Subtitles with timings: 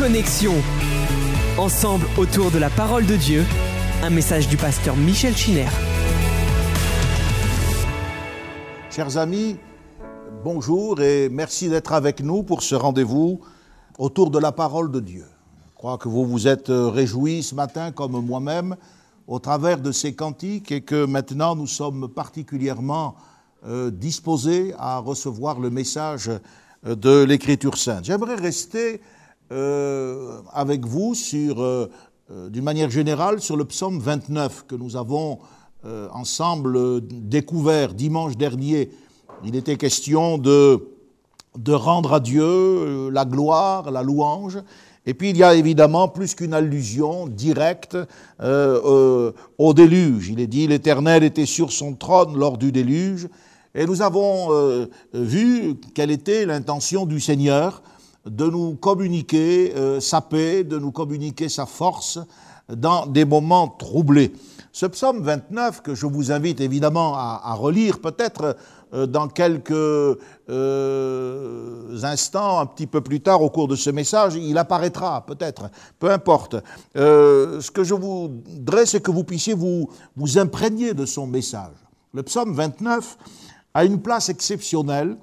[0.00, 0.54] Connexion.
[1.58, 3.44] Ensemble autour de la parole de Dieu,
[4.02, 5.68] un message du pasteur Michel Chiner.
[8.88, 9.58] Chers amis,
[10.42, 13.42] bonjour et merci d'être avec nous pour ce rendez-vous
[13.98, 15.26] autour de la parole de Dieu.
[15.68, 18.76] Je crois que vous vous êtes réjouis ce matin, comme moi-même,
[19.26, 23.16] au travers de ces cantiques et que maintenant nous sommes particulièrement
[23.66, 26.30] euh, disposés à recevoir le message
[26.86, 28.06] euh, de l'Écriture sainte.
[28.06, 29.02] J'aimerais rester
[29.52, 31.90] euh, avec vous sur, euh,
[32.30, 35.38] euh, d'une manière générale sur le psaume 29 que nous avons
[36.12, 38.90] ensemble découvert dimanche dernier.
[39.46, 40.78] Il était question de,
[41.66, 44.58] rendre à Dieu la gloire, la louange.
[45.06, 47.96] Et puis il y a évidemment plus qu'une allusion directe
[48.42, 50.28] au déluge.
[50.28, 53.28] Il est dit l'Éternel était sur son trône lors du déluge.
[53.74, 57.82] Et nous avons vu quelle était l'intention du Seigneur
[58.26, 62.18] de nous communiquer euh, sa paix, de nous communiquer sa force
[62.68, 64.32] dans des moments troublés.
[64.72, 68.56] Ce psaume 29, que je vous invite évidemment à, relire peut-être
[68.94, 70.16] euh, dans quelques euh,
[72.02, 76.10] instants, un petit peu plus tard au cours de ce message, il apparaîtra peut-être, peu
[76.10, 76.56] importe.
[76.94, 81.74] Ce que je voudrais, c'est que vous puissiez vous imprégner de son message.
[82.12, 83.18] Le psaume 29
[83.74, 85.16] a une place exceptionnelle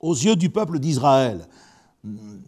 [0.00, 1.46] aux yeux du peuple d'Israël,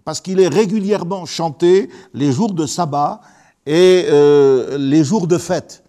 [0.05, 3.21] parce qu'il est régulièrement chanté les jours de sabbat
[3.67, 5.83] et euh, les jours de fête.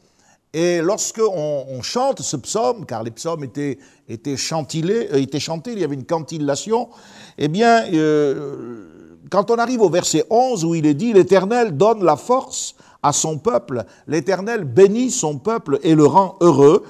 [0.54, 5.80] Et lorsque on, chante ce psaume, car les psaumes étaient, étaient, euh, étaient chantés, il
[5.80, 6.90] y avait une cantillation,
[7.38, 12.04] eh bien, euh, quand on arrive au verset 11 où il est dit L'Éternel donne
[12.04, 16.84] la force à son peuple, l'Éternel bénit son peuple et le rend heureux,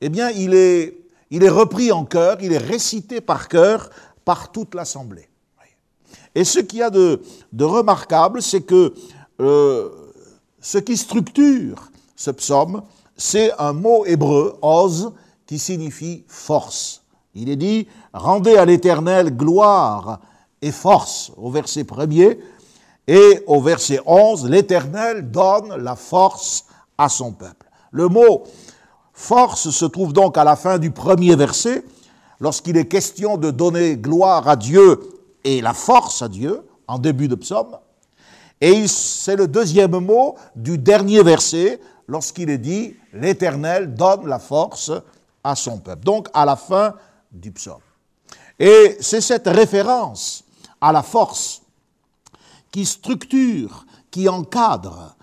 [0.00, 0.98] eh bien, il est,
[1.30, 3.88] il est repris en chœur, il est récité par cœur
[4.24, 5.28] par toute l'assemblée.
[6.34, 7.20] Et ce qu'il y a de,
[7.58, 8.94] remarquable, c'est que
[9.40, 9.88] euh,
[10.60, 12.82] ce qui structure ce psaume,
[13.16, 15.12] c'est un mot hébreu, oz,
[15.46, 17.02] qui signifie force.
[17.34, 20.20] Il est dit, rendez à l'Éternel gloire
[20.60, 22.38] et force au verset premier,
[23.06, 26.64] et au verset 11, l'Éternel donne la force
[26.98, 27.66] à son peuple.
[27.92, 28.44] Le mot
[29.12, 31.84] force se trouve donc à la fin du premier verset,
[32.40, 35.00] lorsqu'il est question de donner gloire à Dieu
[35.46, 37.78] et la force à Dieu, en début de psaume.
[38.60, 44.90] Et c'est le deuxième mot du dernier verset, lorsqu'il est dit L'Éternel donne la force
[45.44, 46.04] à son peuple.
[46.04, 46.94] Donc à la fin
[47.30, 47.80] du psaume.
[48.58, 50.42] Et c'est cette référence
[50.80, 51.62] à la force
[52.72, 55.14] qui structure, qui encadre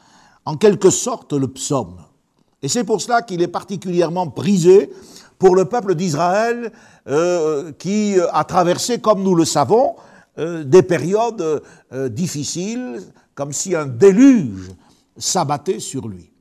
[0.46, 1.98] en quelque sorte le psaume.
[2.62, 4.90] Et c'est pour cela qu'il est particulièrement prisé
[5.38, 6.72] pour le peuple d'Israël
[7.08, 9.96] euh, qui a traversé, comme nous le savons,
[10.38, 13.02] euh, des périodes euh, difficiles,
[13.36, 14.72] comme si un déluge
[15.18, 16.34] s'abattait sur lui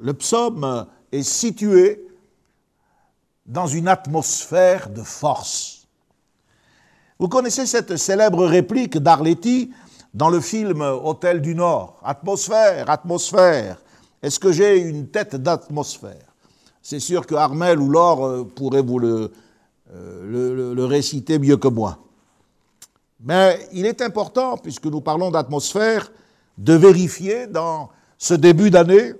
[0.00, 2.06] le psaume est situé
[3.46, 5.86] dans une atmosphère de force.
[7.18, 9.72] Vous connaissez cette célèbre réplique d'Arletty
[10.14, 12.00] dans le film Hôtel du Nord.
[12.04, 13.82] Atmosphère, atmosphère.
[14.22, 16.34] Est-ce que j'ai une tête d'atmosphère?
[16.82, 19.32] C'est sûr que Armel ou Laure pourraient vous le,
[19.92, 21.98] le, le, réciter mieux que moi.
[23.20, 26.12] Mais il est important, puisque nous parlons d'atmosphère,
[26.56, 27.88] de vérifier dans
[28.18, 29.12] ce début d'année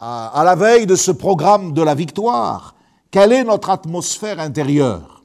[0.00, 2.74] à la veille de ce programme de la victoire,
[3.10, 5.22] quelle est notre atmosphère intérieure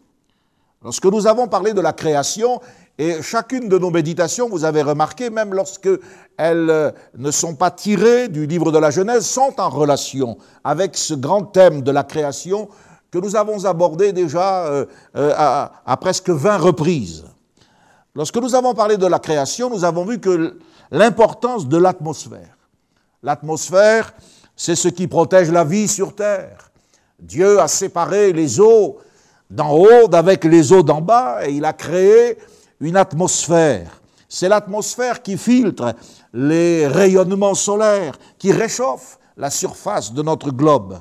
[0.84, 2.62] Lorsque nous avons parlé de la création,
[3.00, 5.90] et chacune de nos méditations, vous avez remarqué, même lorsque
[6.38, 11.14] elles ne sont pas tirées du livre de la Genèse, sont en relation avec ce
[11.14, 12.70] grand thème de la création
[13.20, 14.86] nous avons abordé déjà euh,
[15.16, 17.26] euh, à, à presque 20 reprises.
[18.16, 20.58] Lorsque nous avons parlé de la création, nous avons vu que
[20.92, 22.58] l'importance de l'atmosphère.
[23.22, 24.14] L'atmosphère,
[24.56, 26.72] c'est ce qui protège la vie sur terre.
[27.20, 28.98] Dieu a séparé les eaux
[29.50, 32.38] d'en haut d'avec les eaux d'en bas et il a créé
[32.80, 34.02] une atmosphère.
[34.30, 35.96] C'est l'atmosphère qui filtre
[36.34, 41.00] les rayonnements solaires, qui réchauffe la surface de notre globe.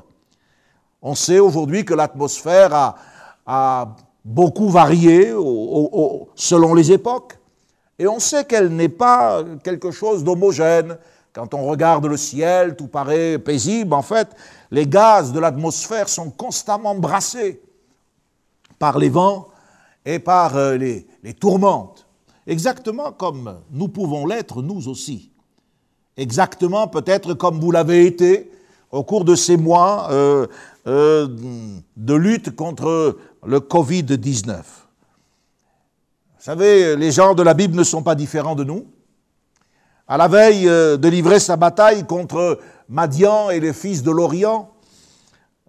[1.02, 2.94] On sait aujourd'hui que l'atmosphère
[3.46, 5.30] a, beaucoup varié
[6.34, 7.38] selon les époques,
[7.96, 10.98] et on sait qu'elle n'est pas quelque chose d'homogène,
[11.32, 13.94] quand on regarde le ciel, tout paraît paisible.
[13.94, 14.28] En fait,
[14.70, 17.62] les gaz de l'atmosphère sont constamment brassés
[18.78, 19.48] par les vents
[20.04, 22.06] et par euh, les, les tourmentes.
[22.46, 25.30] Exactement comme nous pouvons l'être, nous aussi.
[26.16, 28.50] Exactement peut-être comme vous l'avez été
[28.90, 30.46] au cours de ces mois euh,
[30.86, 31.26] euh,
[31.96, 34.62] de lutte contre le Covid-19.
[36.38, 38.86] savez, les gens de la Bible ne sont pas différents de nous.
[40.06, 44.70] À la veille euh, de livrer sa bataille contre Madian et les fils de l'Orient,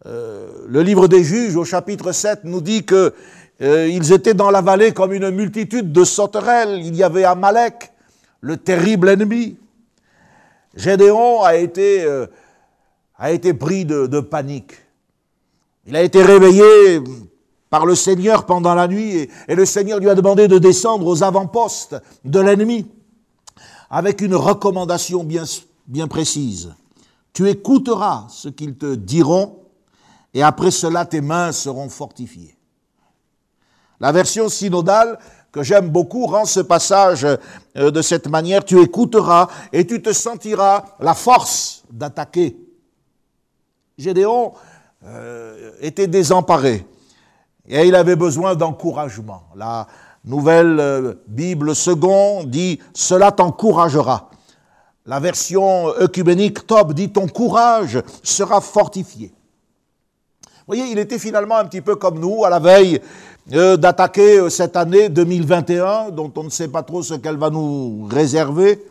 [0.06, 3.14] euh, le livre des juges au chapitre 7 nous dit que
[3.60, 6.80] ils étaient dans la vallée comme une multitude de sauterelles.
[6.84, 7.92] Il y avait Amalek,
[8.40, 9.58] le terrible ennemi.
[10.76, 12.06] Gédéon a été,
[13.18, 14.74] a été pris de panique.
[15.88, 17.02] Il a été réveillé
[17.70, 21.24] par le Seigneur pendant la nuit et, le Seigneur lui a demandé de descendre aux
[21.24, 21.96] avant-postes
[22.26, 22.86] de l'ennemi
[23.90, 25.46] avec une recommandation bien,
[25.88, 26.76] bien précise.
[27.32, 29.60] Tu écouteras ce qu'ils te diront
[30.34, 32.58] et après cela tes mains seront fortifiées.
[34.02, 35.18] La version synodale
[35.54, 38.66] que j'aime beaucoup rend ce passage euh, de cette manière.
[38.66, 42.58] Tu écouteras et tu te sentiras la force d'attaquer.
[43.98, 44.54] Gédéon
[45.06, 46.84] euh, était désemparé.
[47.68, 49.44] Et il avait besoin d'encouragement.
[49.56, 49.88] La
[50.26, 54.32] nouvelle euh, Bible seconde dit Cela t'encouragera.
[55.06, 59.32] La version œcuménique top dit Ton courage sera fortifié.
[60.42, 63.00] Vous voyez, il était finalement un petit peu comme nous, à la veille
[63.54, 68.08] euh, d'attaquer cette année 2021, dont on ne sait pas trop ce qu'elle va nous
[68.10, 68.84] réserver.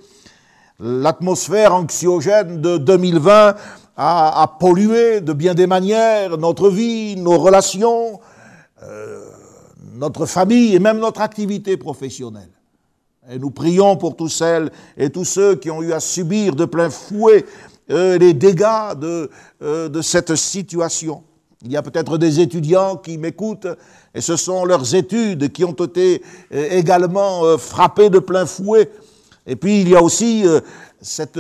[0.79, 3.55] L'atmosphère anxiogène de 2020
[3.97, 8.21] a, a pollué de bien des manières notre vie, nos relations,
[8.83, 9.25] euh,
[9.95, 12.51] notre famille et même notre activité professionnelle.
[13.31, 16.67] Et nous prions pour tous celles et tous ceux qui ont eu à subir de
[16.67, 17.47] plein fouet
[17.91, 19.31] euh, les dégâts de,
[19.63, 21.23] euh, de cette situation.
[21.65, 23.67] Il y a peut-être des étudiants qui m'écoutent
[24.15, 28.91] et ce sont leurs études qui ont été également frappées de plein fouet.
[29.47, 30.45] Et puis il y a aussi
[31.01, 31.39] cette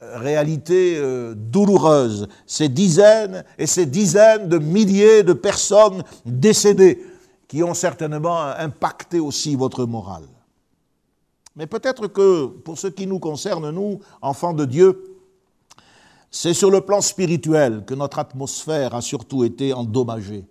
[0.00, 7.02] réalité euh, douloureuse, ces dizaines et ces dizaines de milliers de personnes décédées
[7.48, 10.26] qui ont certainement impacté aussi votre morale.
[11.54, 15.16] Mais peut-être que pour ce qui nous concerne, nous, enfants de Dieu,
[16.30, 20.44] c'est sur le plan spirituel que notre atmosphère a surtout été endommagée.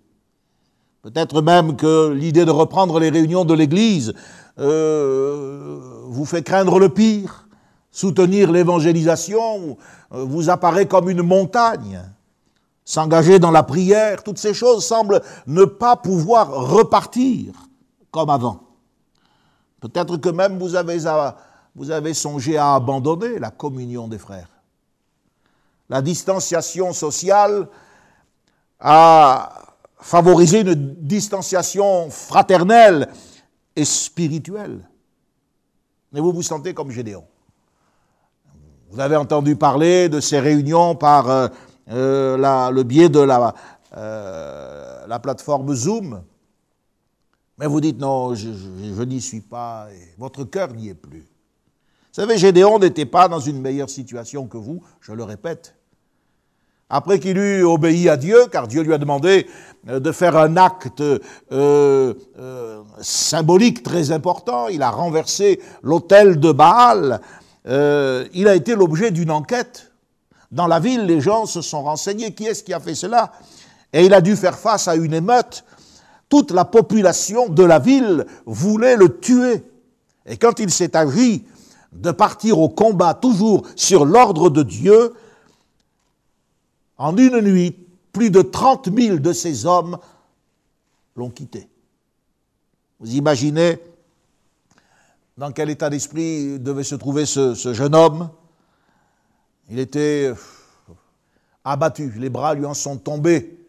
[1.05, 4.15] Peut-être même que l'idée de reprendre les réunions de l'Église
[4.57, 7.47] euh, vous fait craindre le pire
[7.91, 9.77] soutenir l'évangélisation
[10.13, 12.01] euh, vous apparaît comme une montagne.
[12.85, 17.53] S'engager dans la prière, toutes ces choses semblent ne pas pouvoir repartir
[18.09, 18.61] comme avant.
[19.81, 20.97] Peut-être que même vous avez,
[21.75, 24.49] vous avez songé à abandonner la communion des frères.
[25.87, 27.67] La distanciation sociale
[28.79, 29.74] a
[30.05, 33.09] favorisé une distanciation fraternelle
[33.75, 34.87] et spirituelle.
[36.11, 37.25] Mais vous vous sentez comme Gédéon.
[38.91, 41.47] Vous avez entendu parler de ces réunions par euh,
[41.89, 43.55] euh, le biais de la,
[43.97, 46.21] euh, la, plateforme Zoom.
[47.57, 49.87] Mais vous dites non, je, n'y suis pas,
[50.19, 51.21] votre cœur n'y est plus.
[51.21, 55.75] Vous savez, Gédéon n'était pas dans une meilleure situation que vous, je le répète.
[56.89, 59.47] Après qu'il eut obéi à Dieu, car Dieu lui a demandé
[59.87, 61.03] de faire un acte
[61.51, 62.13] euh,
[63.01, 67.21] symbolique très important, il a renversé l'autel de Baal,
[67.67, 69.91] euh, il a été l'objet d'une enquête.
[70.51, 72.33] Dans la ville, les gens se sont renseignés.
[72.33, 73.31] Qui est-ce qui a fait cela?
[73.91, 75.65] Et il a dû faire face à une émeute.
[76.29, 79.63] Toute la population de la ville voulait le tuer.
[80.25, 81.45] Et quand il s'est agi
[81.91, 85.13] de partir au combat, toujours sur l'ordre de Dieu,
[86.97, 87.75] en une nuit,
[88.11, 89.97] plus de 30 000 de ces hommes
[91.15, 91.67] l'ont quitté.
[92.99, 93.79] Vous imaginez
[95.37, 98.29] dans quel état d'esprit devait se trouver ce, jeune homme.
[99.69, 100.35] Il était euh,
[101.63, 103.67] abattu, les bras lui en sont tombés.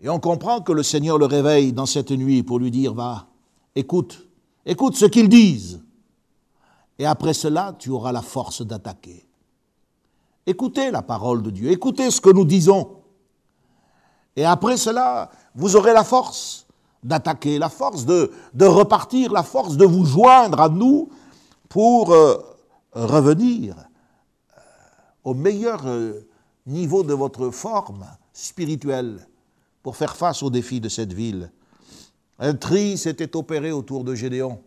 [0.00, 3.28] Et on comprend que le Seigneur le réveille dans cette nuit pour lui dire, va,
[3.76, 4.26] écoute,
[4.66, 5.80] écoute ce qu'ils disent.
[6.98, 9.24] Et après cela, tu auras la force d'attaquer.
[10.46, 13.02] Écoutez la parole de Dieu, écoutez ce que nous disons.
[14.34, 16.66] Et après cela, vous aurez la force
[17.02, 18.30] d'attaquer, la force de,
[18.60, 21.10] repartir, la force de vous joindre à nous
[21.68, 22.38] pour euh,
[22.92, 24.60] revenir euh,
[25.24, 26.26] au meilleur euh,
[26.66, 29.26] niveau de votre forme spirituelle
[29.82, 31.50] pour faire face aux défis de cette ville.
[32.38, 34.60] Un tri s'était opéré autour de Gédéon.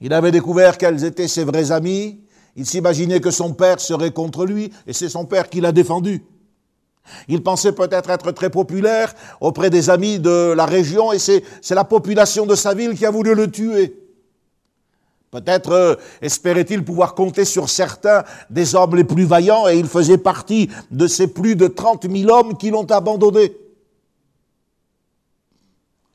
[0.00, 2.20] Il avait découvert quels étaient ses vrais amis.
[2.56, 6.24] Il s'imaginait que son père serait contre lui, et c'est son père qui l'a défendu.
[7.28, 11.84] Il pensait peut-être être très populaire auprès des amis de la région et c'est la
[11.84, 13.98] population de sa ville qui a voulu le tuer.
[15.30, 20.18] Peut-être euh, espérait-il pouvoir compter sur certains des hommes les plus vaillants et il faisait
[20.18, 23.56] partie de ces plus de 30 000 hommes qui l'ont abandonné.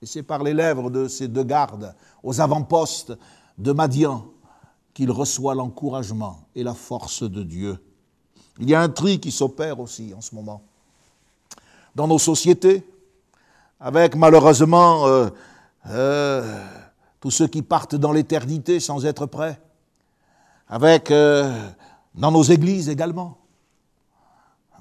[0.03, 3.13] Et c'est par les lèvres de ces deux gardes, aux avant-postes
[3.57, 4.27] de Madian,
[4.97, 7.77] qu'il reçoit l'encouragement et la force de Dieu.
[8.57, 10.63] Il y a un tri qui s'opère aussi en ce moment.
[11.93, 12.83] Dans nos sociétés,
[13.79, 15.29] avec malheureusement euh,
[15.91, 16.65] euh,
[17.19, 19.61] tous ceux qui partent dans l'éternité sans être prêts,
[20.67, 21.55] avec euh,
[22.15, 23.37] dans nos églises également,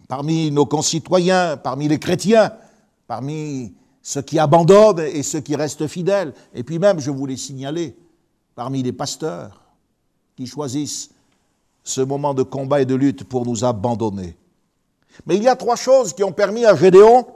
[0.09, 2.53] parmi nos concitoyens, parmi les chrétiens,
[3.07, 7.95] parmi ceux qui abandonnent et ceux qui restent fidèles, et puis même, je voulais signaler,
[8.55, 9.66] parmi les pasteurs
[10.37, 11.11] qui choisissent
[11.83, 14.37] ce moment de combat et de lutte pour nous abandonner.
[15.25, 17.27] Mais il y a trois choses qui ont permis à Gédéon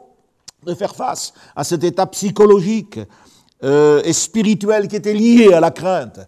[0.64, 3.00] de faire face à cet état psychologique
[3.62, 6.20] euh, et spirituel qui était lié à la crainte.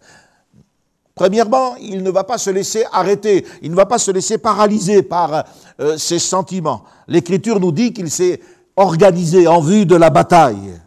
[1.14, 5.02] Premièrement, il ne va pas se laisser arrêter, il ne va pas se laisser paralyser
[5.02, 5.44] par
[5.80, 6.84] euh, ses sentiments.
[7.06, 8.40] L'Écriture nous dit qu'il s'est
[8.76, 10.80] organisé en vue de la bataille.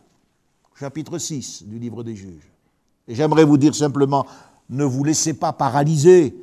[0.79, 2.51] Chapitre 6 du livre des juges.
[3.07, 4.25] Et j'aimerais vous dire simplement,
[4.69, 6.35] ne vous laissez pas paralyser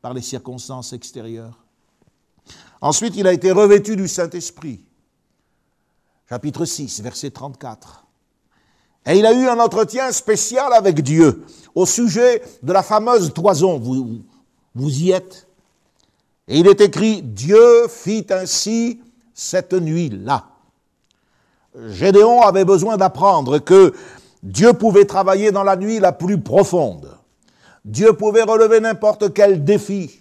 [0.00, 1.64] par les circonstances extérieures.
[2.80, 4.80] Ensuite, il a été revêtu du Saint-Esprit.
[6.28, 8.04] Chapitre 6, verset 34.
[9.06, 13.78] Et il a eu un entretien spécial avec Dieu au sujet de la fameuse toison.
[13.78, 14.22] Vous,
[14.74, 15.46] vous y êtes
[16.48, 19.00] Et il est écrit, Dieu fit ainsi
[19.34, 20.46] cette nuit-là.
[21.88, 23.92] Gédéon avait besoin d'apprendre que
[24.42, 27.13] Dieu pouvait travailler dans la nuit la plus profonde.
[27.84, 30.20] Dieu pouvait relever n'importe quel défi.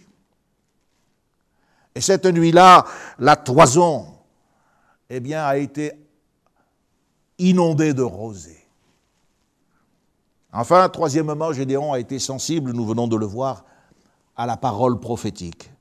[1.95, 2.85] Et cette nuit-là,
[3.19, 4.07] la toison,
[5.09, 5.93] eh bien, a été
[7.37, 8.59] inondée de rosée.
[10.51, 13.63] Enfin, troisièmement, Gédéon a été sensible, nous venons de le voir,
[14.35, 15.71] à la parole prophétique.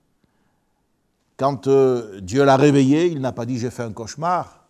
[1.36, 4.61] Quand euh, Dieu l'a réveillé, il n'a pas dit j'ai fait un cauchemar.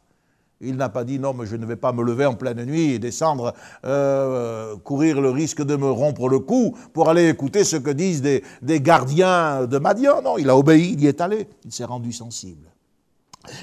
[0.64, 2.92] Il n'a pas dit non, mais je ne vais pas me lever en pleine nuit
[2.92, 3.52] et descendre,
[3.84, 8.22] euh, courir le risque de me rompre le cou pour aller écouter ce que disent
[8.22, 8.42] des,
[8.80, 10.22] gardiens de Madian.
[10.22, 12.68] Non, il a obéi, il y est allé, il s'est rendu sensible.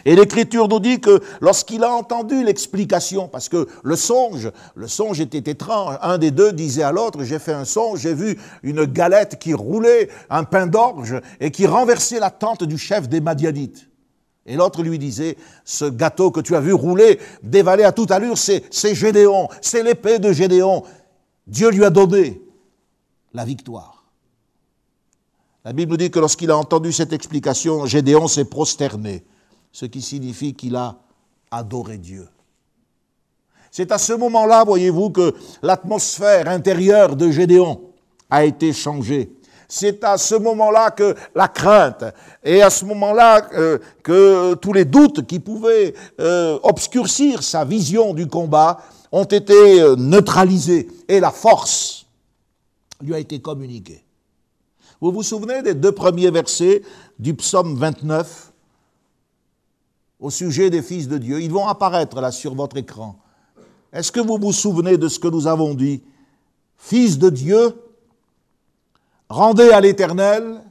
[0.03, 5.21] Et l'Écriture nous dit que lorsqu'il a entendu l'explication, parce que le songe, le songe
[5.21, 8.83] était étrange, un des deux disait à l'autre, j'ai fait un songe, j'ai vu une
[8.83, 13.89] galette qui roulait, un pain d'orge, et qui renversait la tente du chef des Madianites.
[14.49, 18.35] Et l'autre lui disait, ce gâteau que tu as vu rouler, dévaler à toute allure,
[18.35, 20.83] c'est Gédéon, c'est l'épée de Gédéon.
[21.45, 22.41] Dieu lui a donné
[23.31, 24.05] la victoire.
[25.63, 29.23] La Bible nous dit que lorsqu'il a entendu cette explication, Gédéon s'est prosterné,
[29.71, 30.97] ce qui signifie qu'il a
[31.51, 32.27] adoré Dieu.
[33.69, 37.81] C'est à ce moment-là, voyez-vous, que l'atmosphère intérieure de Gédéon
[38.31, 39.31] a été changée
[39.71, 42.03] c'est à ce moment-là que la crainte
[42.43, 48.15] et à ce moment-là euh, que tous les doutes qui pouvaient euh, obscurcir sa vision
[48.15, 48.79] du combat
[49.11, 52.07] ont été euh, neutralisés et la force
[52.99, 54.03] lui a été communiquée.
[54.99, 56.81] Vous vous souvenez des deux premiers versets
[57.19, 58.51] du psaume 29
[60.19, 61.41] au sujet des fils de Dieu?
[61.41, 63.17] Ils vont apparaître là sur votre écran.
[63.93, 66.01] Est-ce que vous vous souvenez de ce que nous avons dit?
[66.75, 67.75] Fils de Dieu,
[69.29, 70.63] Rendez à l'Éternel,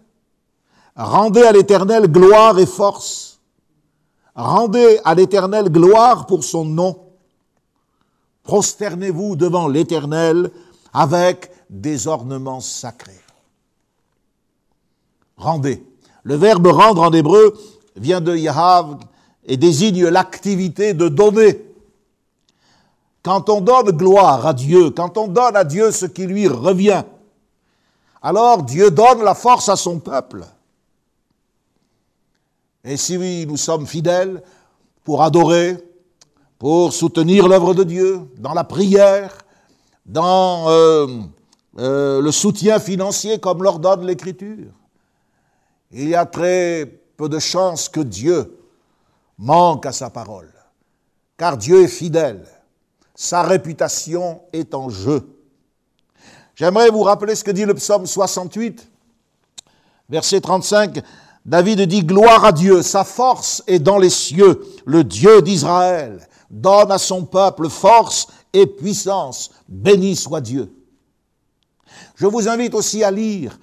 [0.96, 3.38] rendez à l'Éternel gloire et force.
[4.34, 6.98] Rendez à l'Éternel gloire pour son nom.
[8.42, 10.50] Prosternez-vous devant l'Éternel
[10.92, 13.20] avec des ornements sacrés.
[15.36, 15.84] Rendez.
[16.24, 17.56] Le verbe rendre en hébreu
[17.94, 18.98] vient de Yahav
[19.44, 21.64] et désigne l'activité de donner.
[23.22, 27.04] Quand on donne gloire à Dieu, quand on donne à Dieu ce qui lui revient,
[28.22, 30.44] alors Dieu donne la force à son peuple.
[32.84, 34.42] Et si nous sommes fidèles
[35.04, 35.76] pour adorer,
[36.58, 39.38] pour soutenir l'œuvre de Dieu, dans la prière,
[40.06, 41.06] dans euh,
[41.78, 44.72] euh, le soutien financier comme l'ordonne l'Écriture,
[45.92, 48.58] il y a très peu de chances que Dieu
[49.38, 50.52] manque à sa parole.
[51.36, 52.46] Car Dieu est fidèle.
[53.14, 55.37] Sa réputation est en jeu.
[56.58, 58.84] J'aimerais vous rappeler ce que dit le psaume 68,
[60.08, 61.04] verset 35.
[61.46, 66.90] David dit Gloire à Dieu, sa force est dans les cieux, le Dieu d'Israël donne
[66.90, 69.52] à son peuple force et puissance.
[69.68, 70.74] Béni soit Dieu.
[72.16, 73.56] Je vous invite aussi à lire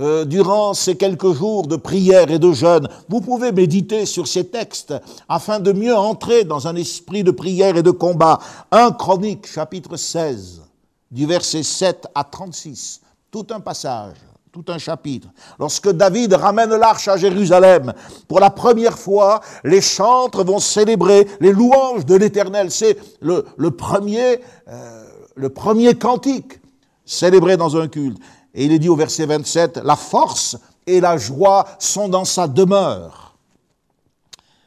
[0.00, 2.88] euh, durant ces quelques jours de prière et de jeûne.
[3.08, 4.92] Vous pouvez méditer sur ces textes
[5.28, 8.40] afin de mieux entrer dans un esprit de prière et de combat.
[8.72, 10.62] 1 Chronique chapitre 16
[11.10, 13.00] du verset 7 à 36,
[13.30, 14.16] tout un passage
[14.52, 15.28] tout un chapitre.
[15.58, 17.92] Lorsque David ramène l'arche à Jérusalem,
[18.26, 22.70] pour la première fois, les chantres vont célébrer les louanges de l'Éternel.
[22.70, 25.04] C'est le, premier, euh,
[25.36, 26.60] le premier cantique
[27.04, 28.18] célébré dans un culte.
[28.54, 32.48] Et il est dit au verset 27, la force et la joie sont dans sa
[32.48, 33.36] demeure.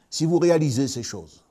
[0.09, 1.41] Si vous réalisez ces choses,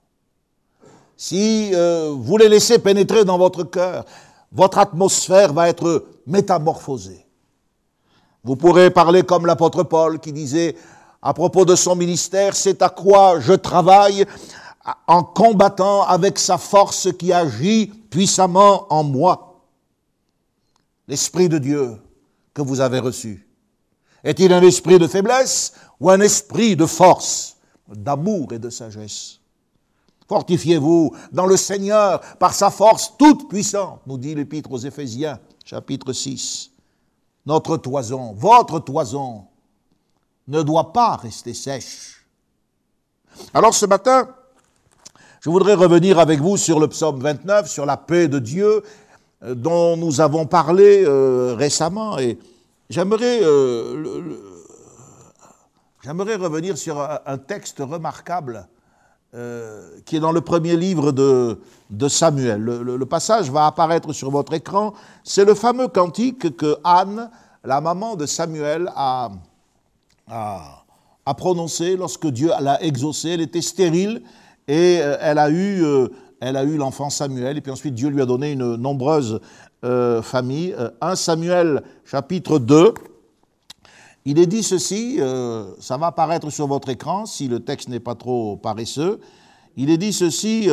[1.17, 4.07] si euh, vous les laissez pénétrer dans votre cœur,
[4.53, 7.27] votre atmosphère va être métamorphosée.
[8.45, 10.77] Vous pourrez parler comme l'apôtre Paul qui disait
[11.23, 14.27] à propos de son ministère, c'est à quoi je travaille
[15.07, 19.61] en combattant avec sa force qui agit puissamment en moi.
[21.07, 21.97] L'Esprit de Dieu
[22.53, 23.47] que vous avez reçu,
[24.25, 27.57] est-il un esprit de faiblesse ou un esprit de force,
[27.89, 29.39] d'amour et de sagesse?
[30.33, 36.15] Fortifiez-vous dans le Seigneur par sa force toute puissante, nous dit l'Épître aux Éphésiens, chapitre
[36.15, 36.71] 6.
[37.45, 39.45] Notre toison, votre toison,
[40.49, 42.25] ne doit pas rester sèche.
[43.53, 44.27] Alors ce matin,
[45.43, 48.83] je voudrais revenir avec vous sur le psaume 29, sur la paix de Dieu,
[49.43, 52.19] euh, dont nous avons parlé euh, récemment.
[52.19, 52.39] Et
[52.97, 54.33] euh,
[56.03, 58.67] j'aimerais revenir sur un, texte remarquable
[60.05, 62.63] qui est dans le premier livre de, Samuel.
[62.63, 64.93] Le, passage va apparaître sur votre écran.
[65.25, 67.31] C'est le fameux cantique que Anne,
[67.65, 69.31] la maman de Samuel, a,
[70.29, 73.31] a, prononcé lorsque Dieu l'a exaucé.
[73.31, 74.23] Elle était stérile
[74.69, 75.83] et elle a eu
[76.43, 79.41] elle a eu l'enfant Samuel, et puis ensuite Dieu lui a donné une nombreuse
[79.85, 80.75] euh, famille.
[81.01, 82.95] 1 euh, Samuel chapitre 2,
[84.25, 88.01] il est dit ceci, euh, ça va apparaître sur votre écran si le texte n'est
[88.01, 89.21] pas trop paresseux.
[89.77, 90.69] Il est dit ceci,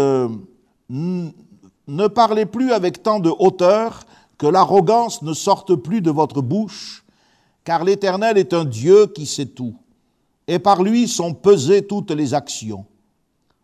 [0.90, 4.06] ne parlez plus avec tant de hauteur,
[4.40, 7.04] que l'arrogance ne sorte plus de votre bouche,
[7.66, 9.76] car l'Éternel est un Dieu qui sait tout,
[10.48, 12.86] et par lui sont pesées toutes les actions.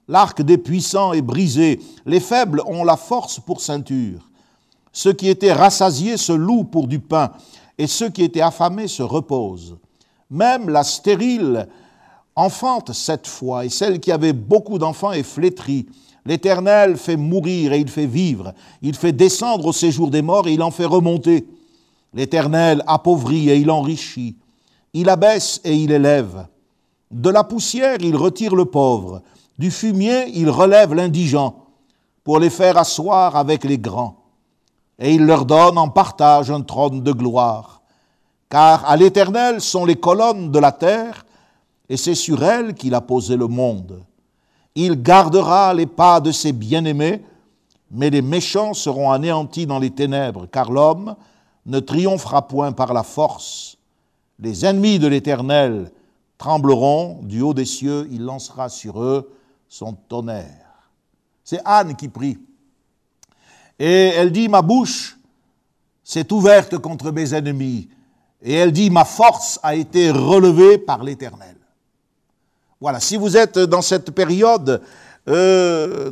[0.08, 4.30] L'arc des puissants est brisé, les faibles ont la force pour ceinture.
[4.92, 7.32] Ceux qui étaient rassasiés se louent pour du pain,
[7.78, 9.78] et ceux qui étaient affamés se reposent.
[10.30, 11.68] Même la stérile
[12.36, 15.88] enfante cette fois, et celle qui avait beaucoup d'enfants est flétrie.
[16.26, 18.54] L'Éternel fait mourir et il fait vivre.
[18.82, 21.48] Il fait descendre au séjour des morts et il en fait remonter.
[22.14, 24.36] L'Éternel appauvrit et il enrichit.
[24.94, 26.48] Il abaisse et il élève.
[27.12, 29.22] De la poussière, il retire le pauvre.
[29.60, 31.66] Du fumier, il relève l'indigent
[32.24, 34.18] pour les faire asseoir avec les grands.
[34.98, 37.75] Et il leur donne en partage un trône de gloire.
[38.50, 41.26] Car à l'Éternel sont les colonnes de la terre,
[41.90, 44.04] et c'est sur elles qu'il a posé le monde.
[44.76, 47.24] Il gardera les pas de ses bien-aimés,
[47.92, 51.16] mais les méchants seront anéantis dans les ténèbres, car l'homme
[51.66, 53.78] ne triomphera point par la force.
[54.40, 55.92] Les ennemis de l'Éternel
[56.38, 59.32] trembleront du haut des cieux, il lancera sur eux
[59.70, 60.92] son tonnerre.
[61.44, 62.38] C'est Anne qui prie.
[63.80, 65.18] Et elle dit, ma bouche
[66.04, 67.90] s'est ouverte contre mes ennemis.
[68.48, 71.56] Et elle dit, ma force a été relevée par l'Éternel.
[72.80, 74.84] Voilà, si vous êtes dans cette période
[75.28, 76.12] euh,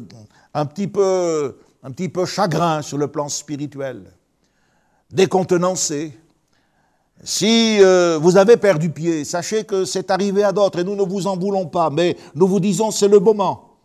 [0.56, 4.12] un, petit peu, chagrin sur le plan spirituel,
[5.12, 6.18] décontenancé,
[7.24, 11.04] si euh, vous avez perdu pied, sachez que c'est arrivé à d'autres et nous ne
[11.04, 13.78] vous en voulons pas, mais nous vous disons c'est le moment.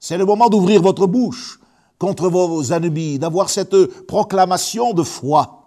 [0.00, 1.60] C'est le moment d'ouvrir votre bouche
[2.00, 5.61] contre vos ennemis, d'avoir cette proclamation de foi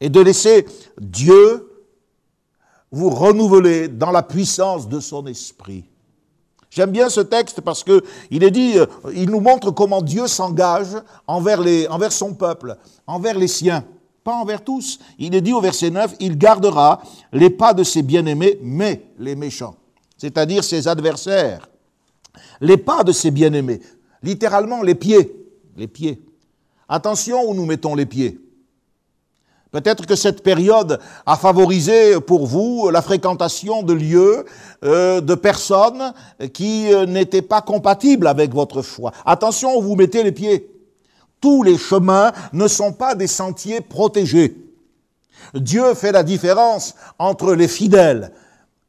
[0.00, 0.66] et de laisser
[1.00, 1.66] Dieu
[2.90, 5.84] vous renouveler dans la puissance de son esprit.
[6.70, 10.26] J'aime bien ce texte parce que il est dit, euh, il nous montre comment Dieu
[10.26, 11.60] s'engage envers,
[11.90, 13.84] envers son peuple, envers les siens
[14.24, 14.98] pas envers tous.
[15.18, 19.34] Il est dit au verset 9, il gardera les pas de ses bien-aimés, mais les
[19.34, 19.76] méchants,
[20.16, 21.68] c'est-à-dire ses adversaires.
[22.60, 23.80] Les pas de ses bien-aimés,
[24.22, 25.34] littéralement les pieds,
[25.76, 26.22] les pieds.
[26.88, 28.38] Attention où nous mettons les pieds.
[29.70, 34.44] Peut-être que cette période a favorisé pour vous la fréquentation de lieux,
[34.84, 36.12] euh, de personnes
[36.52, 39.12] qui euh, n'étaient pas compatibles avec votre foi.
[39.24, 40.68] Attention où vous mettez les pieds.
[41.40, 44.56] Tous les chemins ne sont pas des sentiers protégés.
[45.54, 48.32] Dieu fait la différence entre les fidèles,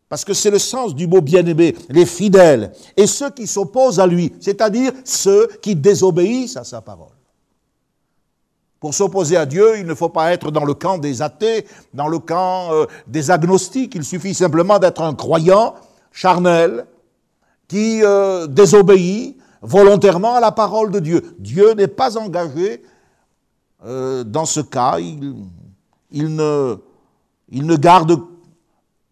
[0.09, 4.07] parce que c'est le sens du mot bien-aimé, les fidèles, et ceux qui s'opposent à
[4.07, 7.20] lui, c'est-à-dire ceux qui désobéissent à sa parole.
[8.81, 12.07] Pour s'opposer à Dieu, il ne faut pas être dans le camp des athées, dans
[12.07, 15.75] le camp euh, des agnostiques, il suffit simplement d'être un croyant
[16.11, 16.87] charnel
[17.67, 21.35] qui euh, désobéit volontairement à la parole de Dieu.
[21.37, 22.83] Dieu n'est pas engagé
[23.85, 25.35] euh, dans ce cas, il,
[26.11, 26.75] ne,
[27.75, 28.19] garde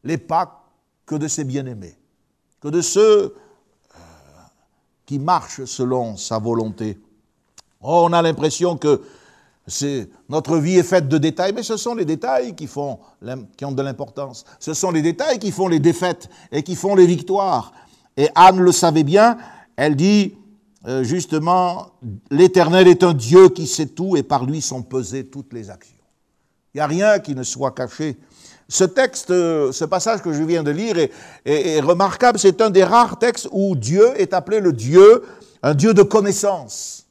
[0.04, 0.66] les pas
[1.06, 1.96] que de ses bien-aimés,
[2.60, 3.36] que de ceux
[5.06, 6.98] qui marchent selon sa volonté.
[7.82, 9.00] Oh, on a l'impression que
[10.30, 13.00] notre vie est faite de détails, mais ce sont les détails qui, font,
[13.58, 14.46] qui ont de l'importance.
[14.60, 17.74] Ce sont les détails qui font les défaites et qui font les victoires.
[18.18, 19.38] Et Anne le savait bien,
[19.76, 20.36] elle dit
[20.88, 21.92] euh, justement,
[22.32, 25.96] l'Éternel est un Dieu qui sait tout et par lui sont pesées toutes les actions.
[26.74, 28.18] Il n'y a rien qui ne soit caché.
[28.68, 30.96] Ce texte, euh, ce passage que je viens de lire
[31.44, 32.40] est remarquable.
[32.40, 35.24] C'est un des rares textes où Dieu est appelé le Dieu,
[35.64, 37.09] un Dieu de connaissance.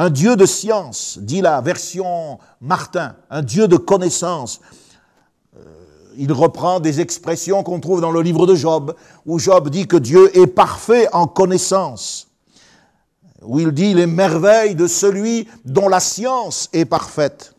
[0.00, 4.60] Un Dieu de science, dit la version Martin, un Dieu de connaissance.
[5.56, 5.60] Euh,
[6.16, 8.94] il reprend des expressions qu'on trouve dans le livre de Job,
[9.26, 12.28] où Job dit que Dieu est parfait en connaissance,
[13.42, 17.54] où il dit les merveilles de celui dont la science est parfaite.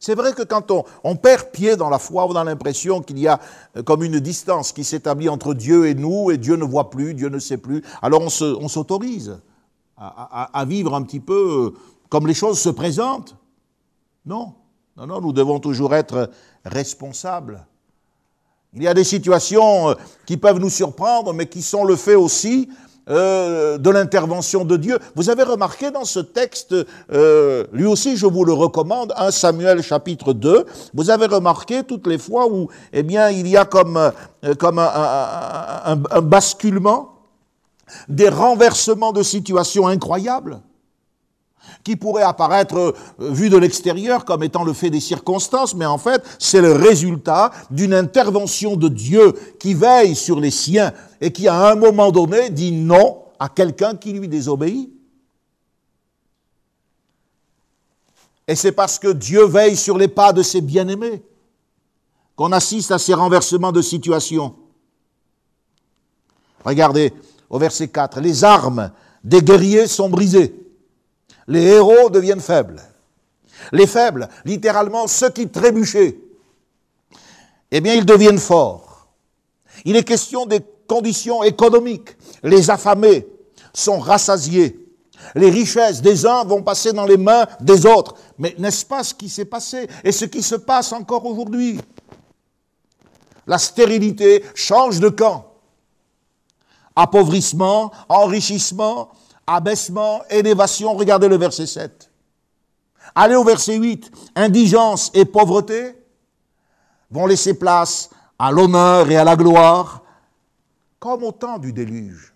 [0.00, 0.70] C'est vrai que quand
[1.02, 3.40] on, perd pied dans la foi, on a l'impression qu'il y a
[3.78, 7.14] euh, comme une distance qui s'établit entre Dieu et nous, et Dieu ne voit plus,
[7.14, 7.82] Dieu ne sait plus.
[8.02, 9.38] Alors on s'autorise
[10.02, 11.74] à, vivre un petit peu
[12.08, 13.36] comme les choses se présentent.
[14.26, 14.54] Non,
[14.96, 16.30] non, non, nous devons toujours être
[16.64, 17.66] responsables.
[18.74, 19.94] Il y a des situations euh,
[20.26, 22.68] qui peuvent nous surprendre, mais qui sont le fait aussi
[23.10, 24.98] euh, de l'intervention de Dieu.
[25.14, 26.74] Vous avez remarqué dans ce texte,
[27.12, 32.06] euh, lui aussi je vous le recommande, 1 Samuel chapitre 2, vous avez remarqué toutes
[32.06, 34.12] les fois où eh bien, il y a comme,
[34.58, 37.11] comme un basculement
[38.08, 40.60] des renversements de situations incroyables
[41.84, 45.98] qui pourraient apparaître euh, vus de l'extérieur comme étant le fait des circonstances, mais en
[45.98, 51.48] fait, c'est le résultat d'une intervention de Dieu qui veille sur les siens et qui,
[51.48, 54.90] à un moment donné, dit non à quelqu'un qui lui désobéit.
[58.48, 61.22] Et c'est parce que Dieu veille sur les pas de ses bien-aimés
[62.36, 64.54] qu'on assiste à ces renversements de situation.
[66.64, 67.12] Regardez,
[67.52, 68.90] au verset 4, les armes
[69.22, 70.54] des guerriers sont brisées.
[71.46, 72.82] Les héros deviennent faibles.
[73.72, 76.18] Les faibles, littéralement ceux qui trébuchaient,
[77.70, 79.06] eh bien ils deviennent forts.
[79.84, 82.16] Il est question des conditions économiques.
[82.42, 83.28] Les affamés
[83.74, 84.78] sont rassasiés.
[85.34, 88.14] Les richesses des uns vont passer dans les mains des autres.
[88.38, 91.78] Mais n'est-ce pas ce qui s'est passé et ce qui se passe encore aujourd'hui?
[93.46, 95.51] La stérilité change de camp
[96.94, 99.10] appauvrissement, enrichissement,
[99.46, 100.94] abaissement, élévation.
[100.94, 102.10] Regardez le verset 7.
[103.14, 104.10] Allez au verset 8.
[104.34, 105.94] Indigence et pauvreté
[107.10, 110.02] vont laisser place à l'honneur et à la gloire,
[110.98, 112.34] comme au temps du déluge.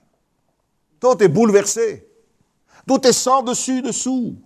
[1.01, 2.09] Tout est bouleversé.
[2.87, 4.37] Tout est sans dessus, dessous.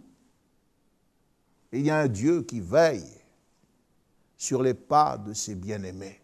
[1.72, 3.20] Et il y a un Dieu qui veille
[4.36, 6.20] sur les pas de ses bien-aimés.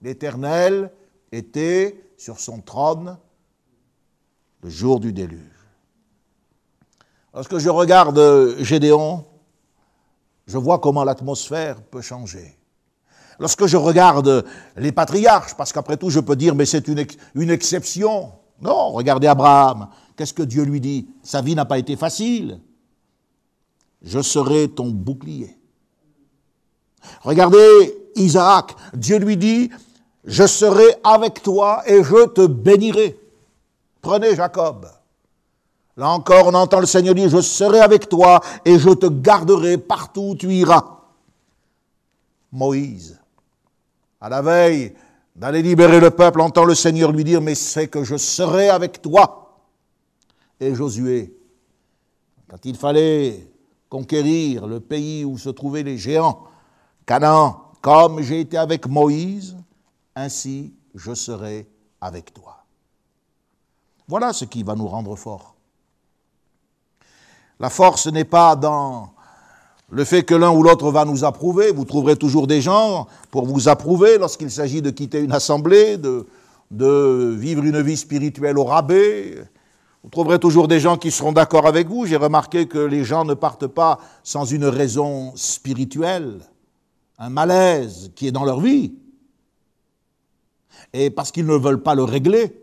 [0.00, 0.90] L'Éternel
[1.34, 3.18] était sur son trône
[4.62, 5.40] le jour du déluge.
[7.34, 9.24] Lorsque je regarde Gédéon,
[10.46, 12.56] je vois comment l'atmosphère peut changer.
[13.38, 14.44] Lorsque je regarde
[14.76, 18.32] les patriarches, parce qu'après tout je peux dire, mais c'est une, une exception.
[18.60, 19.88] Non, regardez Abraham.
[20.16, 21.08] Qu'est-ce que Dieu lui dit?
[21.22, 22.60] Sa vie n'a pas été facile.
[24.02, 25.58] Je serai ton bouclier.
[27.22, 28.76] Regardez Isaac.
[28.94, 29.70] Dieu lui dit,
[30.24, 33.18] je serai avec toi et je te bénirai.
[34.00, 34.86] Prenez Jacob.
[35.96, 39.78] Là encore, on entend le Seigneur dire, je serai avec toi et je te garderai
[39.78, 40.98] partout où tu iras.
[42.50, 43.18] Moïse,
[44.20, 44.94] à la veille
[45.36, 49.02] d'aller libérer le peuple, entend le Seigneur lui dire, mais c'est que je serai avec
[49.02, 49.60] toi.
[50.60, 51.36] Et Josué,
[52.48, 53.48] quand il fallait
[53.88, 56.44] conquérir le pays où se trouvaient les géants,
[57.06, 59.56] Canaan, comme j'ai été avec Moïse,
[60.16, 61.68] ainsi je serai
[62.00, 62.64] avec toi.
[64.06, 65.54] Voilà ce qui va nous rendre forts.
[67.60, 69.10] La force n'est pas dans
[69.90, 71.72] le fait que l'un ou l'autre va nous approuver.
[71.72, 76.26] Vous trouverez toujours des gens pour vous approuver lorsqu'il s'agit de quitter une assemblée, de,
[76.70, 79.36] de vivre une vie spirituelle au rabais.
[80.02, 82.06] Vous trouverez toujours des gens qui seront d'accord avec vous.
[82.06, 86.40] J'ai remarqué que les gens ne partent pas sans une raison spirituelle,
[87.18, 88.94] un malaise qui est dans leur vie
[90.94, 92.56] et parce qu'ils ne veulent pas le régler.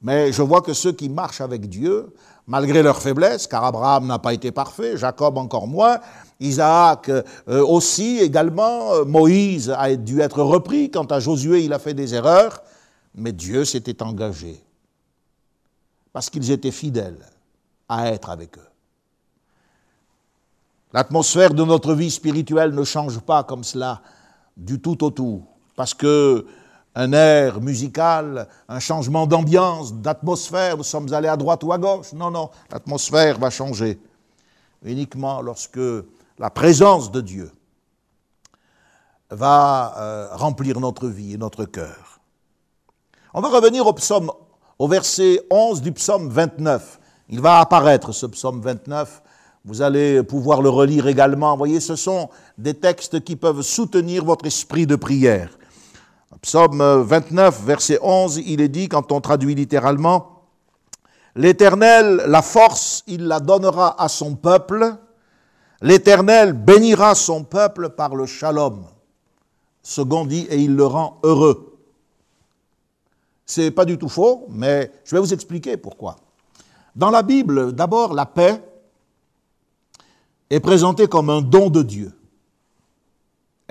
[0.00, 2.12] Mais je vois que ceux qui marchent avec Dieu,
[2.46, 5.98] malgré leur faiblesse, car Abraham n'a pas été parfait, Jacob encore moins,
[6.40, 11.78] Isaac euh, aussi également, euh, Moïse a dû être repris, quant à Josué il a
[11.78, 12.62] fait des erreurs,
[13.14, 14.62] mais Dieu s'était engagé,
[16.12, 17.24] parce qu'ils étaient fidèles
[17.88, 18.68] à être avec eux.
[20.92, 24.00] L'atmosphère de notre vie spirituelle ne change pas comme cela
[24.56, 25.44] du tout au tout,
[25.76, 26.46] parce que
[26.94, 32.12] un air musical, un changement d'ambiance, d'atmosphère, nous sommes allés à droite ou à gauche.
[32.12, 33.98] Non, non, l'atmosphère va changer
[34.84, 35.80] uniquement lorsque
[36.38, 37.50] la présence de Dieu
[39.30, 42.20] va euh, remplir notre vie et notre cœur.
[43.32, 44.30] On va revenir au psaume,
[44.78, 47.00] au verset 11 du psaume 29.
[47.30, 49.22] Il va apparaître ce psaume 29.
[49.64, 51.52] Vous allez pouvoir le relire également.
[51.52, 55.50] Vous voyez, ce sont des textes qui peuvent soutenir votre esprit de prière.
[56.42, 60.34] Psaume 29, verset 11, il est dit, quand on traduit littéralement,
[61.36, 64.94] L'Éternel, la force, il la donnera à son peuple.
[65.82, 68.84] L'Éternel bénira son peuple par le shalom.
[69.82, 71.76] Second dit, et il le rend heureux.
[73.44, 76.16] C'est pas du tout faux, mais je vais vous expliquer pourquoi.
[76.94, 78.62] Dans la Bible, d'abord, la paix
[80.48, 82.12] est présentée comme un don de Dieu.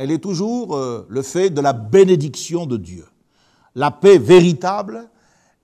[0.03, 3.05] Elle est toujours euh, le fait de la bénédiction de Dieu.
[3.73, 5.07] La paix véritable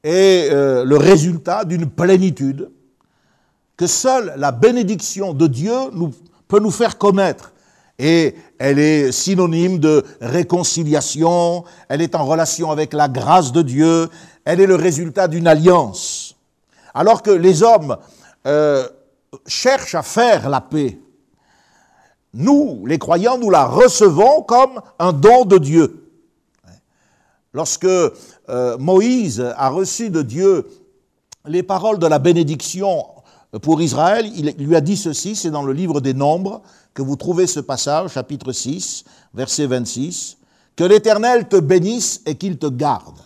[0.02, 2.72] est euh, le résultat d'une plénitude
[3.76, 5.76] que seule la bénédiction de Dieu
[6.48, 7.52] peut nous faire connaître.
[8.00, 14.08] Et elle est synonyme de réconciliation, elle est en relation avec la grâce de Dieu,
[14.46, 16.38] elle est le résultat d'une alliance.
[16.94, 17.98] Alors que les hommes
[18.48, 18.88] euh,
[19.46, 20.98] cherchent à faire la paix,
[22.34, 26.10] nous, les croyants, nous la recevons comme un don de Dieu.
[27.54, 30.68] Lorsque euh, Moïse a reçu de Dieu
[31.46, 33.06] les paroles de la bénédiction
[33.64, 36.62] pour Israël, il lui a dit ceci, c'est dans le livre des Nombres
[36.94, 40.38] que vous trouvez ce passage, chapitre 6, verset 26,
[40.76, 43.18] Que l'Éternel te bénisse et qu'il te garde,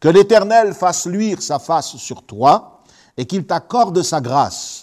[0.00, 2.82] que l'Éternel fasse luire sa face sur toi
[3.16, 4.81] et qu'il t'accorde sa grâce,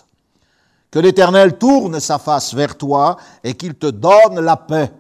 [0.92, 4.92] que l'Éternel tourne sa face vers toi et qu'il te donne la paix.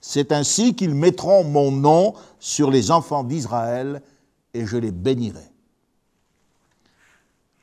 [0.00, 4.02] C'est ainsi qu'ils mettront mon nom sur les enfants d'Israël
[4.52, 5.50] et je les bénirai.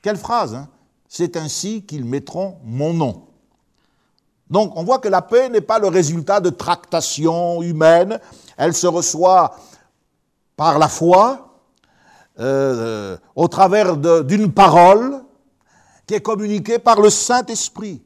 [0.02, 0.68] Quelle phrase, hein
[1.08, 3.28] C'est ainsi qu'ils mettront mon nom.
[4.50, 8.20] Donc on voit que la paix n'est pas le résultat de tractations humaines,
[8.58, 9.56] elle se reçoit
[10.58, 11.52] par la foi,
[12.40, 15.22] euh, au travers d'une parole
[16.20, 18.02] communiquée par le Saint-Esprit.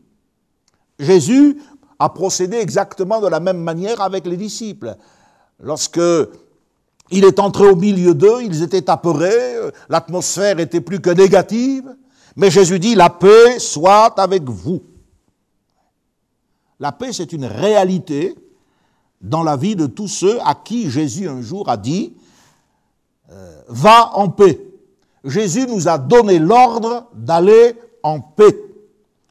[0.99, 1.57] Jésus
[1.99, 4.95] a procédé exactement de la même manière avec les disciples.
[5.59, 5.99] Lorsque
[7.11, 9.55] il est entré au milieu d'eux, ils étaient apeurés,
[9.89, 11.95] l'atmosphère était plus que négative,
[12.35, 14.83] mais Jésus dit, la paix soit avec vous.
[16.79, 18.35] La paix, c'est une réalité
[19.21, 22.13] dans la vie de tous ceux à qui Jésus un jour a dit,
[23.31, 24.61] euh, va en paix.
[25.23, 28.55] Jésus nous a donné l'ordre d'aller en paix.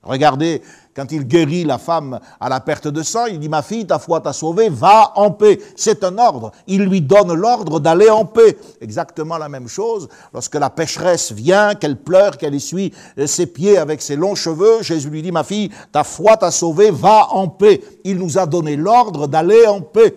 [0.02, 0.60] Regardez
[0.94, 3.98] quand il guérit la femme à la perte de sang, il dit, ma fille, ta
[3.98, 5.58] foi t'a sauvée, va en paix.
[5.74, 6.52] C'est un ordre.
[6.66, 8.56] Il lui donne l'ordre d'aller en paix.
[8.80, 10.08] Exactement la même chose.
[10.32, 12.92] Lorsque la pécheresse vient, qu'elle pleure, qu'elle essuie
[13.26, 16.90] ses pieds avec ses longs cheveux, Jésus lui dit, ma fille, ta foi t'a sauvée,
[16.90, 17.82] va en paix.
[18.04, 20.16] Il nous a donné l'ordre d'aller en paix.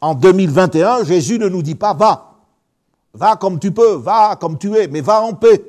[0.00, 2.32] En 2021, Jésus ne nous dit pas, va.
[3.14, 5.64] Va comme tu peux, va comme tu es, mais va en paix.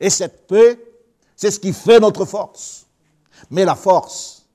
[0.00, 0.78] Et cette paix,
[1.36, 2.86] c'est ce qui fait notre force.
[3.50, 4.46] Mais la force,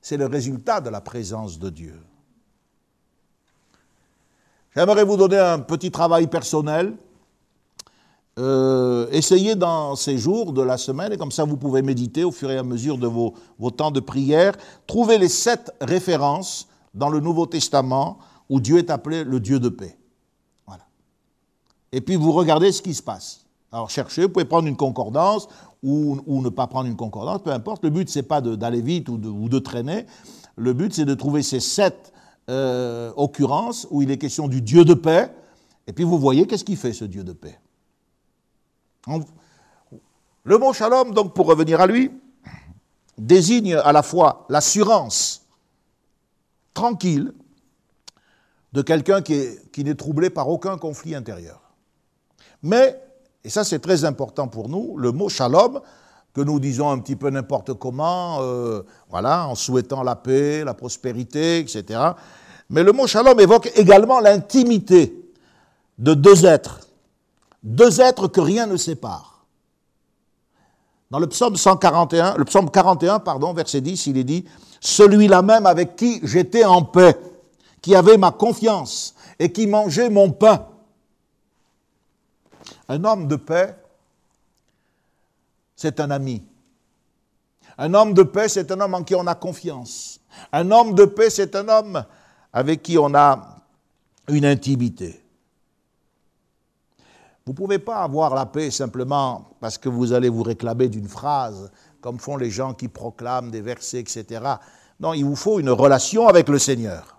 [0.00, 2.00] c'est le résultat de la présence de Dieu.
[4.74, 6.94] J'aimerais vous donner un petit travail personnel.
[8.38, 12.30] Euh, essayez dans ces jours de la semaine, et comme ça vous pouvez méditer au
[12.30, 14.54] fur et à mesure de vos, vos temps de prière,
[14.86, 19.68] trouver les sept références dans le Nouveau Testament où Dieu est appelé le Dieu de
[19.68, 19.98] paix.
[20.66, 20.84] Voilà.
[21.90, 23.44] Et puis vous regardez ce qui se passe.
[23.72, 25.48] Alors cherchez, vous pouvez prendre une concordance
[25.82, 27.84] ou, ne pas prendre une concordance, peu importe.
[27.84, 30.06] Le but, c'est pas d'aller vite ou de, traîner.
[30.56, 32.12] Le but, c'est de trouver ces sept
[32.50, 35.30] euh, occurrences où il est question du Dieu de paix.
[35.86, 37.58] Et puis vous voyez qu'est-ce qu'il fait, ce Dieu de paix?
[40.44, 42.10] Le mot shalom, donc pour revenir à lui,
[43.16, 45.46] désigne à la fois l'assurance
[46.74, 47.32] tranquille
[48.72, 51.60] de quelqu'un qui n'est troublé par aucun conflit intérieur.
[52.62, 53.00] Mais
[53.44, 54.96] et ça, c'est très important pour nous.
[54.98, 55.80] Le mot shalom,
[56.34, 60.74] que nous disons un petit peu n'importe comment, euh, voilà, en souhaitant la paix, la
[60.74, 62.00] prospérité, etc.
[62.70, 65.32] Mais le mot shalom évoque également l'intimité
[65.98, 66.80] de deux êtres,
[67.62, 69.46] deux êtres que rien ne sépare.
[71.10, 74.44] Dans le psaume 141, le psaume 41, pardon, verset 10, il est dit
[74.80, 77.16] Celui-là même avec qui j'étais en paix,
[77.80, 80.66] qui avait ma confiance et qui mangeait mon pain.
[82.88, 83.76] Un homme de paix,
[85.76, 86.42] c'est un ami.
[87.76, 90.20] Un homme de paix, c'est un homme en qui on a confiance.
[90.52, 92.04] Un homme de paix, c'est un homme
[92.52, 93.56] avec qui on a
[94.28, 95.22] une intimité.
[97.46, 101.08] Vous ne pouvez pas avoir la paix simplement parce que vous allez vous réclamer d'une
[101.08, 104.42] phrase, comme font les gens qui proclament des versets, etc.
[105.00, 107.18] Non, il vous faut une relation avec le Seigneur.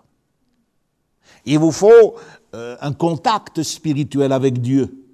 [1.44, 2.14] Il vous faut
[2.54, 5.09] euh, un contact spirituel avec Dieu.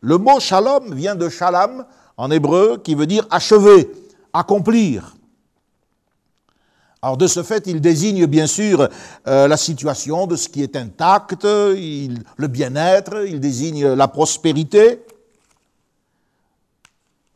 [0.00, 1.84] Le mot shalom vient de shalom
[2.16, 3.90] en hébreu qui veut dire achever,
[4.32, 5.16] accomplir.
[7.02, 8.88] Alors de ce fait, il désigne bien sûr
[9.26, 15.02] euh, la situation de ce qui est intact, le bien-être, il désigne la prospérité.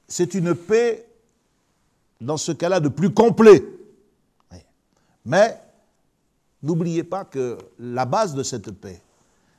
[0.07, 1.07] C'est une paix,
[2.21, 3.65] dans ce cas-là, de plus complet.
[5.25, 5.59] Mais
[6.63, 9.01] n'oubliez pas que la base de cette paix,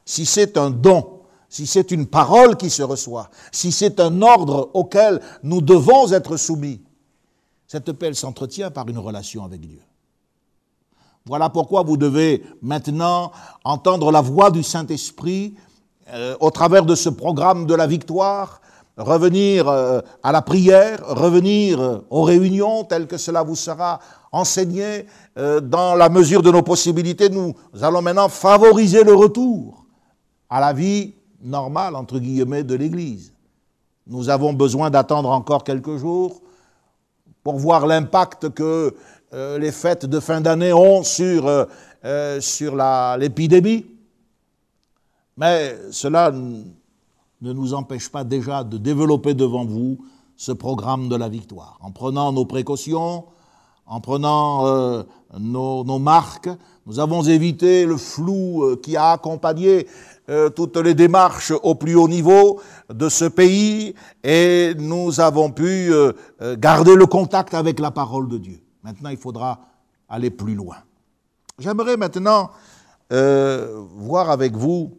[0.05, 1.14] si c'est un don,
[1.55, 6.35] si c'est une parole qui se reçoit, si c'est un ordre auquel nous devons être
[6.35, 6.81] soumis,
[7.65, 9.79] cette paix s'entretient par une relation avec Dieu.
[11.25, 13.31] Voilà pourquoi vous devez maintenant
[13.63, 15.55] entendre la voix du Saint-Esprit
[16.11, 18.59] euh, au travers de ce programme de la victoire,
[18.97, 24.01] revenir euh, à la prière, revenir euh, aux réunions telles que cela vous sera
[24.33, 25.05] enseigné
[25.37, 27.29] dans la mesure de nos possibilités.
[27.29, 29.85] Nous allons maintenant favoriser le retour
[30.49, 33.33] à la vie normale, entre guillemets, de l'Église.
[34.07, 36.41] Nous avons besoin d'attendre encore quelques jours
[37.43, 38.95] pour voir l'impact que
[39.33, 41.65] euh, les fêtes de fin d'année ont sur, euh,
[42.05, 42.75] euh, sur
[43.17, 43.85] l'épidémie.
[45.37, 49.97] Mais cela ne nous empêche pas déjà de développer devant vous
[50.37, 53.25] ce programme de la victoire, en prenant nos précautions,
[53.85, 55.05] en prenant
[55.37, 56.49] nos, marques.
[56.85, 59.87] Nous avons évité le flou qui a accompagné
[60.55, 62.59] toutes les démarches au plus haut niveau
[62.89, 65.91] de ce pays et nous avons pu
[66.57, 68.59] garder le contact avec la parole de Dieu.
[68.83, 69.59] Maintenant, il faudra
[70.09, 70.77] aller plus loin.
[71.57, 72.51] J'aimerais maintenant
[73.13, 74.97] euh, voir avec vous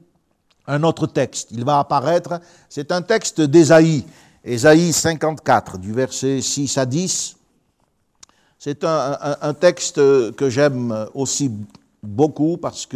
[0.66, 1.48] un autre texte.
[1.52, 4.04] Il va apparaître, c'est un texte d'Ésaïe,
[4.44, 7.36] Ésaïe 54, du verset 6 à 10.
[8.58, 11.52] C'est un, texte que j'aime aussi
[12.02, 12.86] beaucoup parce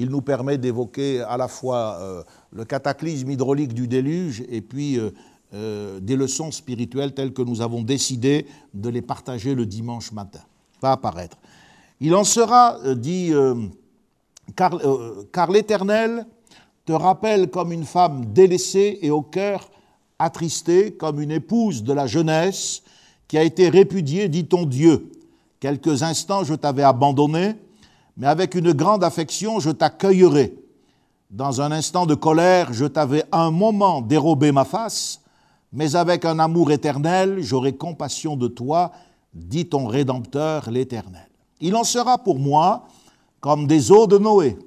[0.00, 4.98] qu'il nous permet d'évoquer à la fois euh, le cataclysme hydraulique du déluge et puis
[4.98, 5.10] euh,
[5.52, 10.40] euh, des leçons spirituelles telles que nous avons décidé de les partager le dimanche matin.
[10.80, 11.36] Va apparaître.
[12.00, 13.30] Il en sera, dit,
[14.56, 16.24] car, l'Éternel
[16.86, 19.70] te rappelle comme une femme délaissée et au cœur
[20.18, 22.82] attristé, comme une épouse de la jeunesse
[23.28, 25.12] qui a été répudiée, dit ton Dieu.
[25.60, 27.56] Quelques instants je t'avais abandonné,
[28.16, 30.54] mais avec une grande affection je t'accueillerai.
[31.30, 35.20] Dans un instant de colère, je t'avais un moment dérobé ma face,
[35.72, 38.90] mais avec un amour éternel, j'aurai compassion de toi,
[39.32, 41.28] dit ton Rédempteur l'Éternel.
[41.60, 42.84] Il en sera pour moi
[43.40, 44.58] comme des eaux de Noé.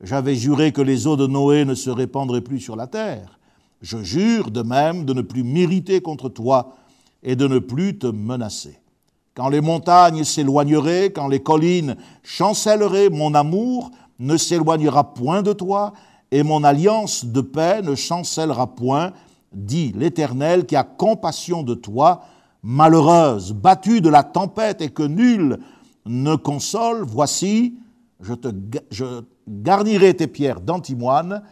[0.00, 3.38] J'avais juré que les eaux de Noé ne se répandraient plus sur la terre.
[3.82, 6.76] Je jure de même de ne plus m'irriter contre toi
[7.22, 8.78] et de ne plus te menacer.
[9.36, 15.92] Quand les montagnes s'éloigneraient, quand les collines chancelleraient, mon amour ne s'éloignera point de toi,
[16.30, 19.12] et mon alliance de paix ne chancellera point,
[19.52, 22.22] dit l'Éternel, qui a compassion de toi,
[22.62, 25.58] malheureuse, battue de la tempête et que nul
[26.06, 27.74] ne console, voici,
[28.20, 28.48] je, te,
[29.46, 31.42] garnirai tes pierres d'antimoine,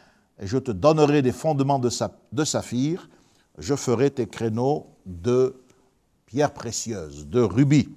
[0.40, 1.90] et je te donnerai des fondements de,
[2.32, 3.10] de saphir,
[3.58, 5.63] je ferai tes créneaux de
[6.34, 7.88] pierres précieuses, de rubis.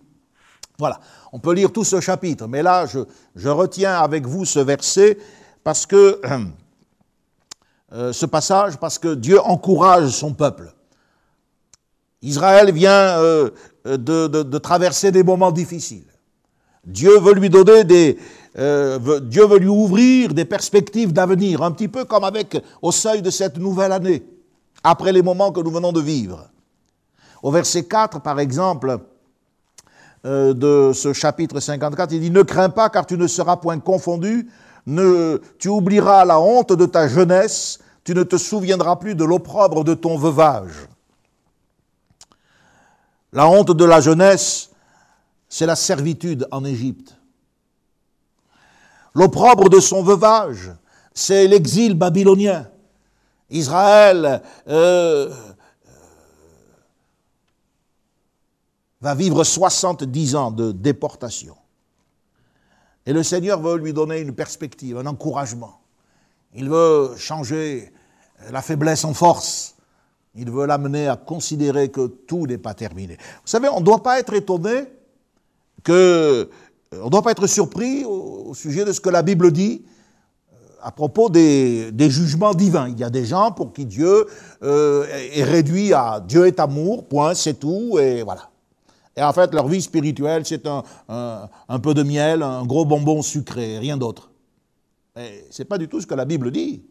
[0.77, 0.99] Voilà,
[1.33, 2.99] on peut lire tout ce chapitre, mais là, je,
[3.35, 5.17] je retiens avec vous ce verset
[5.63, 6.21] parce que
[7.93, 10.73] Euh, ce passage parce que Dieu encourage son peuple.
[12.21, 13.49] Israël vient euh,
[13.85, 16.03] de, traverser des moments difficiles.
[16.83, 18.17] Dieu veut lui donner des,
[18.57, 23.21] euh, Dieu veut lui ouvrir des perspectives d'avenir, un petit peu comme avec au seuil
[23.21, 24.25] de cette nouvelle année,
[24.83, 26.49] après les moments que nous venons de vivre.
[27.43, 28.99] Au verset 4, par exemple,
[30.23, 34.49] de ce chapitre 54, il dit Ne crains pas, car tu ne seras point confondu
[35.59, 39.93] tu oublieras la honte de ta jeunesse, tu ne te souviendras plus de l'opprobre de
[39.93, 40.87] ton veuvage.
[43.33, 44.69] La honte de la jeunesse,
[45.49, 47.17] c'est la servitude en Égypte.
[49.13, 50.71] L'opprobre de son veuvage,
[51.13, 52.67] c'est l'exil babylonien.
[53.49, 55.33] Israël euh,
[59.01, 61.55] va vivre 70 ans de déportation.
[63.05, 65.79] Et le Seigneur veut lui donner une perspective, un encouragement.
[66.53, 67.93] Il veut changer
[68.51, 69.75] la faiblesse en force.
[70.35, 73.15] Il veut l'amener à considérer que tout n'est pas terminé.
[73.15, 74.83] Vous savez, on ne doit pas être étonné
[75.83, 76.49] que.
[76.93, 79.83] On ne doit pas être surpris au, sujet de ce que la Bible dit
[80.53, 82.87] euh, à propos des, jugements divins.
[82.87, 84.25] Il y a des gens pour qui Dieu
[84.63, 88.49] euh, est réduit à Dieu est amour, point, c'est tout, et voilà.
[89.17, 93.79] Et en fait, leur vie spirituelle, c'est un, peu de miel, un gros bonbon sucré,
[93.79, 94.29] rien d'autre.
[95.15, 96.83] Ce n'est pas du tout ce que la Bible dit.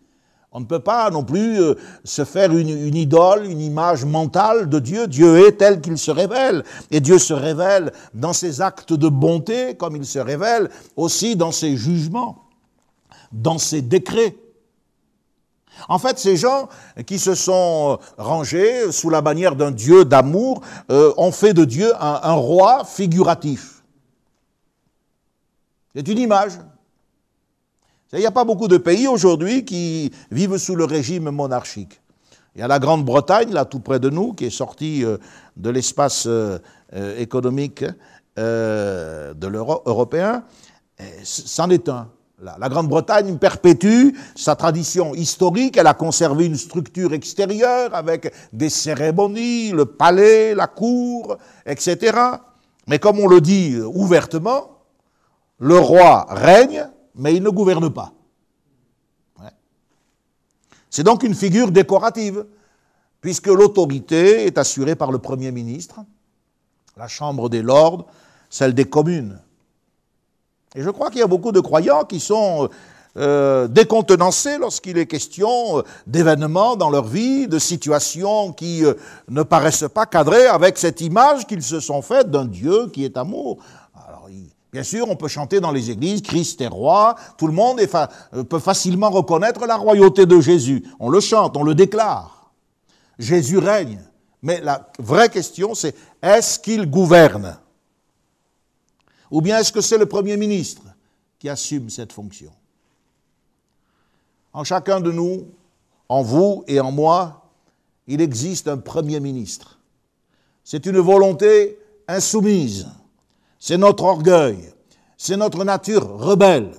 [0.50, 4.78] On ne peut pas non plus euh, se faire une, idole, une image mentale de
[4.78, 5.06] Dieu.
[5.06, 6.64] Dieu est tel qu'il se révèle.
[6.90, 11.52] Et Dieu se révèle dans ses actes de bonté, comme il se révèle aussi dans
[11.52, 12.46] ses jugements,
[13.32, 14.34] dans ses décrets.
[15.88, 16.68] En fait, ces gens
[17.06, 21.92] qui se sont rangés sous la bannière d'un Dieu d'amour euh, ont fait de Dieu
[22.00, 23.82] un roi figuratif.
[25.94, 26.52] C'est une image.
[28.12, 32.00] Il n'y a pas beaucoup de pays aujourd'hui qui vivent sous le régime monarchique.
[32.54, 35.18] Il y a la Grande-Bretagne, là tout près de nous, qui est sortie euh,
[35.56, 36.58] de l'espace euh,
[36.94, 37.84] euh, économique
[38.36, 40.44] de l'Europe européen.
[41.24, 42.10] C'en est un.
[42.38, 49.70] La Grande-Bretagne perpétue sa tradition historique, elle a conservé une structure extérieure avec des cérémonies,
[49.70, 52.18] le palais, la cour, etc.
[52.86, 54.82] Mais comme on le dit ouvertement,
[55.58, 58.12] le roi règne, mais il ne gouverne pas.
[60.90, 62.44] C'est donc une figure décorative,
[63.22, 66.00] puisque l'autorité est assurée par le Premier ministre,
[66.98, 68.06] la Chambre des Lords,
[68.50, 69.40] celle des communes.
[70.74, 72.68] Et je crois qu'il y a beaucoup de croyants qui sont
[73.16, 78.94] euh, décontenancés lorsqu'il est question euh, d'événements dans leur vie, de situations qui euh,
[79.28, 83.16] ne paraissent pas cadrées avec cette image qu'ils se sont faite d'un Dieu qui est
[83.16, 83.58] amour.
[84.76, 88.44] Bien sûr, on peut chanter dans les églises, Christ est roi, tout le monde euh,
[88.44, 90.84] peut facilement reconnaître la royauté de Jésus.
[91.00, 92.52] On le chante, on le déclare.
[93.18, 94.00] Jésus règne.
[94.42, 97.58] Mais la vraie question, c'est est-ce qu'il gouverne?
[99.36, 100.80] Ou bien est-ce que c'est le Premier ministre
[101.38, 102.50] qui assume cette fonction?
[104.54, 105.48] En chacun de nous,
[106.08, 107.50] en vous et en moi,
[108.06, 109.78] il existe un Premier ministre.
[110.64, 111.78] C'est une volonté
[112.08, 112.86] insoumise
[113.58, 114.72] c'est notre orgueil,
[115.18, 116.72] c'est notre nature rebelle.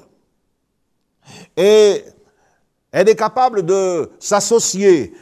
[1.56, 2.04] Et
[2.92, 5.14] elle est capable de s'associer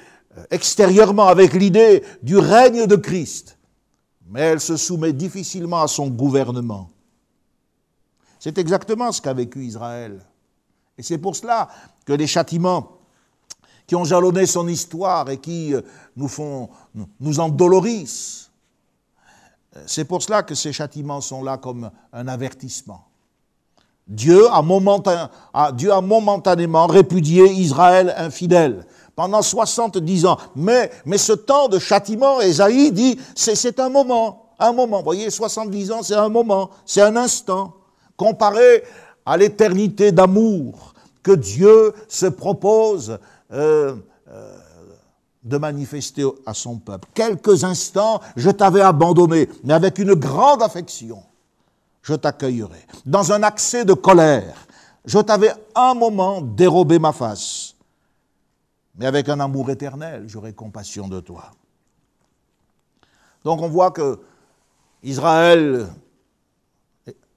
[0.52, 3.58] extérieurement avec l'idée du règne de Christ,
[4.30, 6.92] mais elle se soumet difficilement à son gouvernement.
[8.46, 10.24] C'est exactement ce qu'a vécu Israël.
[11.00, 11.68] Et c'est pour cela
[12.06, 13.00] que les châtiments
[13.88, 15.74] qui ont jalonné son histoire et qui
[16.16, 16.70] nous font,
[17.20, 18.52] nous endolorissent,
[19.88, 23.08] c'est pour cela que ces châtiments sont là comme un avertissement.
[24.06, 28.86] Dieu a, momentanément répudié Israël infidèle
[29.16, 30.38] pendant 70 ans.
[30.56, 35.00] Mais, mais ce temps de châtiment, Esaïe dit, c'est un moment, un moment.
[35.00, 37.74] Vous voyez, 70 ans, c'est un moment, c'est un instant,
[38.18, 38.84] comparé
[39.26, 40.94] à l'éternité d'amour
[41.24, 43.18] que Dieu se propose
[43.52, 43.96] euh,
[44.30, 44.58] euh,
[45.44, 47.08] de manifester à son peuple.
[47.14, 51.24] Quelques instants, je t'avais abandonné, mais avec une grande affection,
[52.02, 52.86] je t'accueillerai.
[53.06, 54.68] Dans un accès de colère,
[55.06, 57.76] je t'avais un moment dérobé ma face,
[58.98, 61.52] mais avec un amour éternel, j'aurai compassion de toi.
[63.44, 64.20] Donc on voit que
[65.04, 65.88] Israël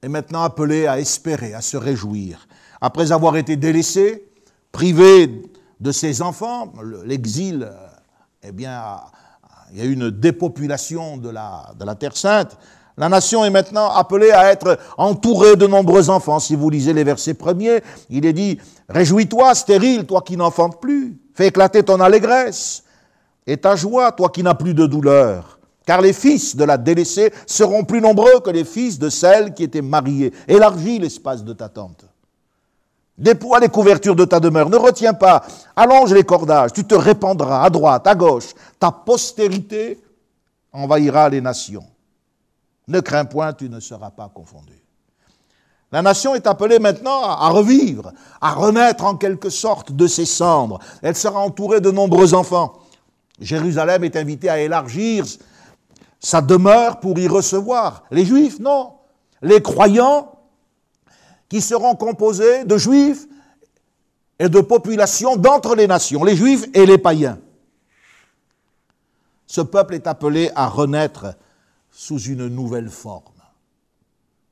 [0.02, 2.46] est maintenant appelé à espérer, à se réjouir.
[2.80, 4.28] Après avoir été délaissé,
[4.72, 5.42] privé
[5.80, 6.72] de ses enfants,
[7.04, 7.68] l'exil
[8.42, 9.00] eh bien,
[9.72, 12.56] il y a eu une dépopulation de la, de la Terre sainte.
[12.96, 16.40] La nation est maintenant appelée à être entourée de nombreux enfants.
[16.40, 21.20] Si vous lisez les versets premiers, il est dit, Réjouis-toi, stérile, toi qui n'enfantes plus.
[21.34, 22.84] Fais éclater ton allégresse
[23.46, 25.57] et ta joie, toi qui n'as plus de douleur.
[25.88, 29.62] Car les fils de la délaissée seront plus nombreux que les fils de celle qui
[29.62, 30.34] était mariée.
[30.46, 32.04] Élargis l'espace de ta tente.
[33.16, 37.64] Déploie les couvertures de ta demeure, ne retiens pas, allonge les cordages, tu te répandras
[37.64, 39.98] à droite, à gauche, ta postérité
[40.74, 41.86] envahira les nations.
[42.86, 44.78] Ne crains point, tu ne seras pas confondu.
[45.90, 48.12] La nation est appelée maintenant à revivre,
[48.42, 50.80] à renaître en quelque sorte de ses cendres.
[51.00, 52.74] Elle sera entourée de nombreux enfants.
[53.40, 55.24] Jérusalem est invitée à élargir
[56.20, 58.04] sa demeure pour y recevoir.
[58.10, 58.94] Les juifs, non.
[59.42, 60.32] Les croyants,
[61.48, 63.26] qui seront composés de juifs
[64.38, 67.38] et de populations d'entre les nations, les juifs et les païens.
[69.46, 71.34] Ce peuple est appelé à renaître
[71.90, 73.24] sous une nouvelle forme.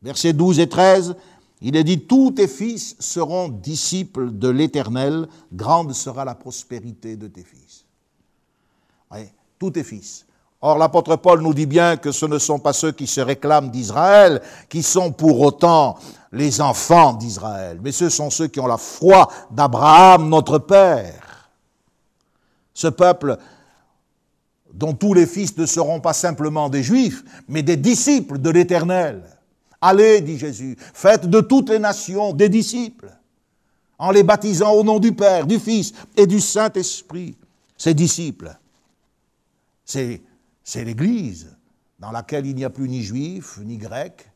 [0.02, 1.16] Versets 12 et 13,
[1.60, 7.28] il est dit, Tous tes fils seront disciples de l'Éternel, grande sera la prospérité de
[7.28, 7.84] tes fils.
[9.58, 10.25] Tout est fils.
[10.62, 13.70] Or, l'apôtre Paul nous dit bien que ce ne sont pas ceux qui se réclament
[13.70, 15.98] d'Israël qui sont pour autant
[16.32, 21.50] les enfants d'Israël, mais ce sont ceux qui ont la foi d'Abraham, notre Père.
[22.74, 23.38] Ce peuple
[24.72, 29.22] dont tous les fils ne seront pas simplement des juifs, mais des disciples de l'Éternel.
[29.80, 33.10] Allez, dit Jésus, faites de toutes les nations des disciples,
[33.98, 37.36] en les baptisant au nom du Père, du Fils et du Saint-Esprit.
[37.78, 38.56] Ces disciples,
[40.74, 41.56] l'Église
[41.98, 44.30] dans laquelle il n'y a plus ni juif, ni grec,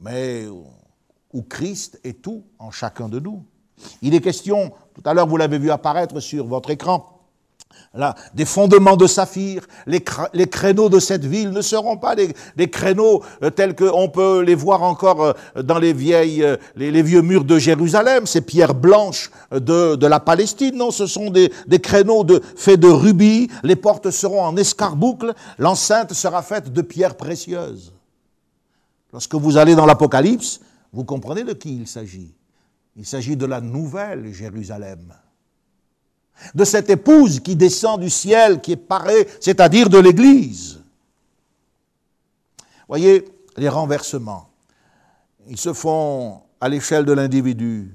[0.00, 0.46] mais
[1.32, 3.44] où Christ est tout en chacun de nous.
[4.02, 7.19] Il est question, tout à l'heure vous l'avez vu apparaître sur votre écran,
[8.34, 13.50] Des fondements de saphir, les, créneaux de cette ville ne seront pas des, créneaux euh,
[13.50, 18.26] tels qu'on peut les voir encore euh, dans les, vieilles, euh, vieux murs de Jérusalem,
[18.26, 20.76] ces pierres blanches de, la Palestine.
[20.76, 21.50] Non, ce sont des,
[21.82, 27.92] créneaux faits de rubis, les portes seront en escarboucle, l'enceinte sera faite de pierres précieuses.
[29.12, 30.60] Lorsque vous allez dans l'Apocalypse,
[30.92, 32.32] vous comprenez de qui il s'agit.
[32.96, 35.12] Il s'agit de la nouvelle Jérusalem
[36.54, 40.80] de cette épouse qui descend du ciel, qui est parée, c'est-à-dire de l'Église.
[42.88, 43.24] Voyez,
[43.56, 44.50] les renversements,
[45.48, 47.94] ils se font à l'échelle de l'individu,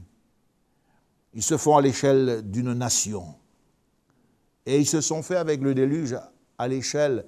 [1.34, 3.36] ils se font à l'échelle d'une nation,
[4.66, 6.18] et ils se sont faits avec le déluge
[6.58, 7.26] à l'échelle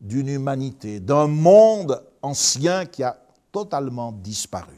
[0.00, 3.18] d'une humanité, d'un monde ancien qui a
[3.52, 4.74] totalement disparu.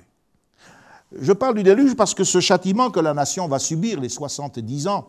[1.13, 4.87] Je parle du déluge parce que ce châtiment que la nation va subir, les 70
[4.87, 5.09] ans,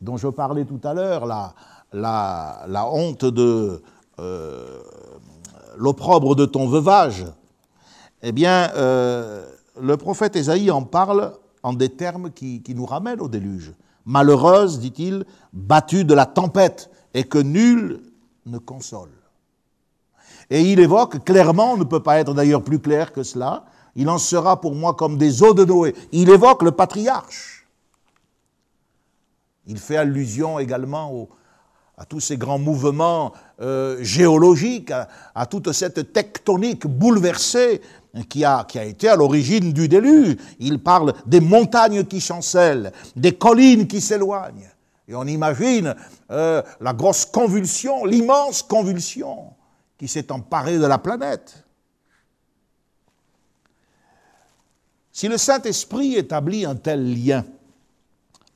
[0.00, 1.26] dont je parlais tout à l'heure,
[1.92, 3.82] la, honte de
[4.18, 4.78] euh,
[5.76, 7.26] l'opprobre de ton veuvage,
[8.22, 9.46] eh bien, euh,
[9.80, 11.32] le prophète Ésaïe en parle
[11.62, 13.72] en des termes qui, qui nous ramènent au déluge.
[14.04, 18.00] Malheureuse, dit-il, battue de la tempête, et que nul
[18.44, 19.10] ne console.
[20.50, 23.64] Et il évoque clairement, on ne peut pas être d'ailleurs plus clair que cela,
[23.96, 25.94] il en sera pour moi comme des eaux de Noé.
[26.12, 27.55] Il évoque le patriarche.
[29.66, 31.28] Il fait allusion également
[31.98, 34.92] à tous ces grands mouvements euh, géologiques,
[35.34, 37.80] à, toute cette tectonique bouleversée
[38.28, 40.36] qui a, été à l'origine du déluge.
[40.58, 44.70] Il parle des montagnes qui chancellent, des collines qui s'éloignent.
[45.08, 45.94] Et on imagine
[46.30, 49.54] euh, la grosse convulsion, l'immense convulsion
[49.96, 51.64] qui s'est emparée de la planète.
[55.12, 57.42] Si le Saint-Esprit établit un tel lien,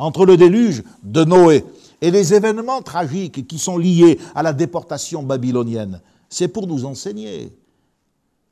[0.01, 1.63] entre le déluge de Noé
[2.01, 7.55] et les événements tragiques qui sont liés à la déportation babylonienne, c'est pour nous enseigner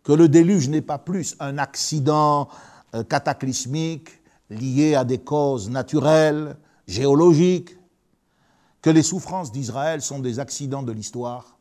[0.03, 2.49] que le déluge n'est pas plus un accident
[2.95, 4.11] euh, cataclysmique
[4.51, 6.55] lié à des causes naturelles,
[6.87, 7.79] géologiques,
[8.83, 11.59] que les souffrances d'Israël sont des accidents de l'histoire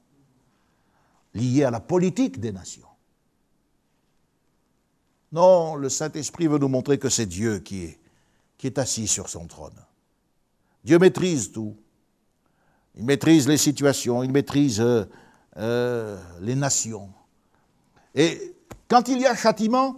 [1.34, 2.88] liés à la politique des nations.
[5.32, 8.00] Non, le Saint-Esprit veut nous montrer que c'est Dieu qui est
[8.58, 9.80] qui est assis sur son trône.
[10.84, 11.76] Dieu maîtrise tout.
[12.96, 15.06] Il maîtrise les situations, il maîtrise euh,
[15.58, 17.10] euh, les nations.
[18.16, 18.56] Et
[18.88, 19.98] quand il y a châtiment,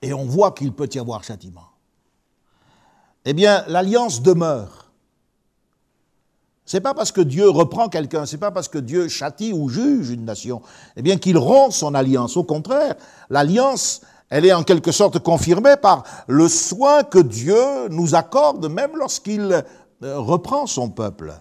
[0.00, 1.68] et on voit qu'il peut y avoir châtiment,
[3.24, 4.90] eh bien, l'alliance demeure.
[6.64, 10.10] C'est pas parce que Dieu reprend quelqu'un, c'est pas parce que Dieu châtie ou juge
[10.10, 10.62] une nation,
[10.96, 12.36] eh bien qu'il rompt son alliance.
[12.36, 12.94] Au contraire,
[13.28, 14.00] l'alliance,
[14.32, 19.62] elle est en quelque sorte confirmée par le soin que Dieu nous accorde même lorsqu'il
[20.02, 21.34] euh, reprend son peuple.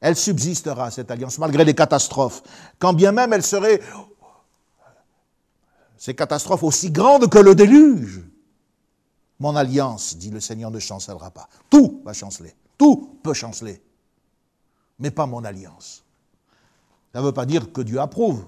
[0.00, 2.42] Elle subsistera, cette alliance, malgré les catastrophes.
[2.78, 3.82] Quand bien même elle serait,
[5.98, 8.22] ces catastrophes aussi grandes que le déluge.
[9.38, 11.50] Mon alliance, dit le Seigneur, ne chancellera pas.
[11.68, 12.54] Tout va chanceler.
[12.78, 13.82] Tout peut chanceler.
[14.98, 16.02] Mais pas mon alliance.
[17.12, 18.46] Ça ne veut pas dire que Dieu approuve.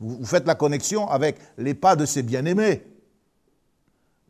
[0.00, 2.82] Vous faites la connexion avec les pas de ses bien-aimés.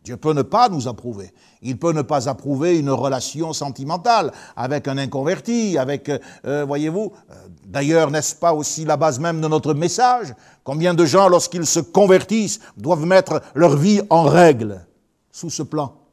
[0.07, 1.33] Dieu peut ne pas nous approuver.
[1.63, 6.09] Il peut ne pas approuver une relation sentimentale avec un inconverti, avec,
[6.45, 7.35] euh, voyez-vous, euh,
[7.67, 10.33] d'ailleurs, n'est-ce pas aussi la base même de notre message?
[10.63, 14.87] Combien de gens, lorsqu'ils se convertissent, doivent mettre leur vie en règle
[15.33, 16.06] sous ce plan?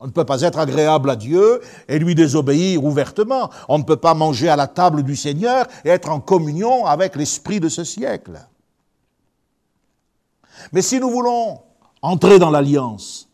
[0.00, 3.50] On ne peut pas être agréable à Dieu et lui désobéir ouvertement.
[3.68, 7.16] On ne peut pas manger à la table du Seigneur et être en communion avec
[7.16, 8.38] l'esprit de ce siècle.
[10.72, 11.60] Mais si nous voulons
[12.00, 13.28] entrer dans l'alliance,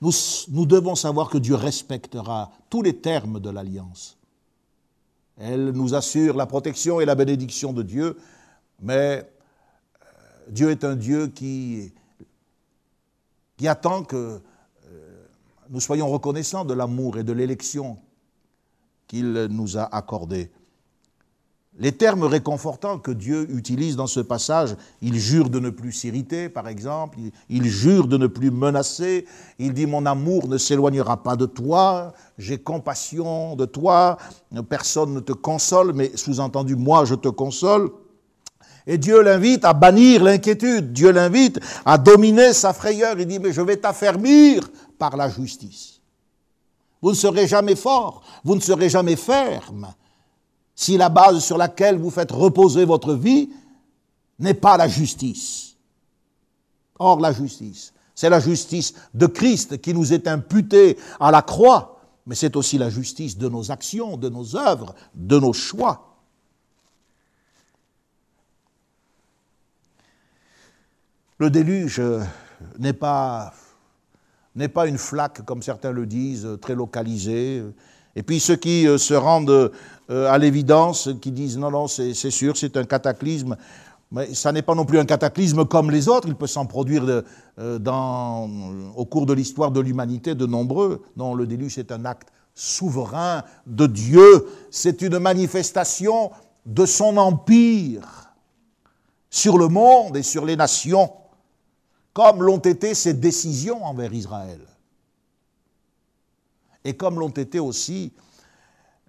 [0.00, 4.18] nous, devons savoir que Dieu respectera tous les termes de l'alliance.
[5.38, 8.18] Elle nous assure la protection et la bénédiction de Dieu,
[8.82, 10.06] mais euh,
[10.48, 11.92] Dieu est un Dieu qui,
[13.56, 14.42] qui attend que
[15.74, 17.98] nous soyons reconnaissants de l'amour et de l'élection
[19.08, 20.52] qu'il nous a accordé.
[21.80, 26.48] Les termes réconfortants que Dieu utilise dans ce passage, il jure de ne plus s'irriter,
[26.48, 27.18] par exemple,
[27.48, 29.26] il jure de ne plus menacer,
[29.58, 34.16] il dit mon amour ne s'éloignera pas de toi, j'ai compassion de toi,
[34.68, 37.90] personne ne te console, mais sous-entendu, moi je te console.
[38.86, 43.50] Et Dieu l'invite à bannir l'inquiétude, Dieu l'invite à dominer sa frayeur, il dit mais
[43.50, 44.68] je vais t'affermir
[44.98, 46.00] par la justice.
[47.02, 49.92] Vous ne serez jamais fort, vous ne serez jamais ferme
[50.74, 53.50] si la base sur laquelle vous faites reposer votre vie
[54.38, 55.76] n'est pas la justice.
[56.98, 62.00] Or, la justice, c'est la justice de Christ qui nous est imputée à la croix,
[62.26, 66.16] mais c'est aussi la justice de nos actions, de nos œuvres, de nos choix.
[71.38, 72.00] Le déluge
[72.78, 73.52] n'est pas,
[74.54, 77.62] n'est pas une flaque, comme certains le disent, très localisée.
[78.16, 79.72] Et puis ceux qui euh, se rendent
[80.10, 83.56] euh, à l'évidence, qui disent non, non, c'est sûr, c'est un cataclysme.
[84.12, 86.28] Mais ça n'est pas non plus un cataclysme comme les autres.
[86.28, 87.24] Il peut s'en produire
[87.58, 88.48] euh, dans,
[88.94, 91.02] au cours de l'histoire de l'humanité de nombreux.
[91.16, 94.46] Non, le déluge est un acte souverain de Dieu.
[94.70, 96.30] C'est une manifestation
[96.64, 98.30] de son empire
[99.30, 101.10] sur le monde et sur les nations,
[102.14, 104.60] comme l'ont été ses décisions envers Israël.
[106.84, 108.12] Et comme l'ont été aussi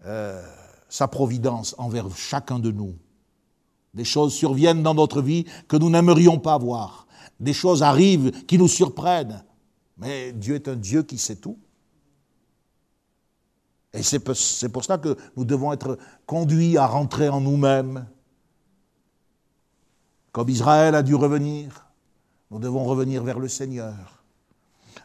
[0.05, 0.43] euh,
[0.89, 2.95] sa providence envers chacun de nous.
[3.93, 7.05] Des choses surviennent dans notre vie que nous n'aimerions pas voir.
[7.39, 9.43] Des choses arrivent qui nous surprennent.
[9.97, 11.57] Mais Dieu est un Dieu qui sait tout.
[13.93, 14.35] Et c'est pour
[14.83, 18.07] cela que nous devons être conduits à rentrer en nous-mêmes.
[20.33, 21.84] Comme Israël a dû revenir,
[22.51, 24.23] nous devons revenir vers le Seigneur.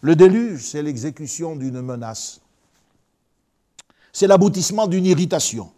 [0.02, 2.40] Le déluge, c'est l'exécution d'une menace.
[4.12, 5.70] C'est l'aboutissement d'une irritation.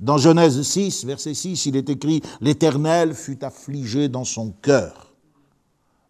[0.00, 5.12] Dans Genèse 6, verset 6, il est écrit L'Éternel fut affligé dans son cœur.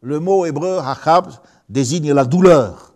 [0.00, 1.30] Le mot hébreu hachab
[1.68, 2.94] désigne la douleur.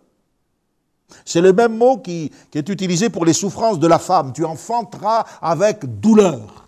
[1.25, 4.33] C'est le même mot qui, qui, est utilisé pour les souffrances de la femme.
[4.33, 6.67] Tu enfanteras avec douleur.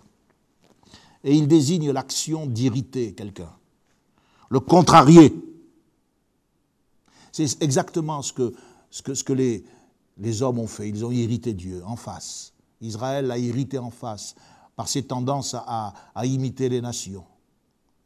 [1.24, 3.50] Et il désigne l'action d'irriter quelqu'un,
[4.52, 5.34] le contrarier.
[7.32, 8.52] C'est exactement ce que,
[8.90, 9.64] ce que, ce que les,
[10.18, 10.90] les hommes ont fait.
[10.90, 12.52] Ils ont irrité Dieu en face.
[12.82, 14.34] Israël l'a irrité en face
[14.76, 15.94] par ses tendances à,
[16.24, 17.24] imiter les nations.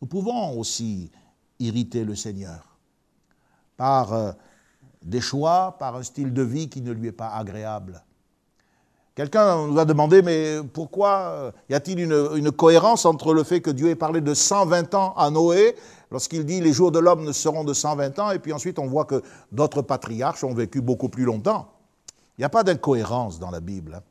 [0.01, 1.11] Nous pouvons aussi
[1.59, 2.79] irriter le Seigneur
[3.77, 4.31] par euh,
[5.03, 8.05] des choix, par un style de vie qui ne lui est pas agréable.
[9.17, 13.61] Quelqu'un nous a demandé, mais pourquoi euh, y a-t-il une, une, cohérence entre le fait
[13.61, 15.75] que Dieu ait parlé de 120 ans à Noé,
[16.11, 18.87] lorsqu'il dit les jours de l'homme ne seront de 120 ans, et puis ensuite on
[18.87, 21.69] voit que d'autres patriarches ont vécu beaucoup plus longtemps
[22.37, 23.95] il n'y a pas d'incohérence dans la Bible.
[23.95, 24.03] Hein.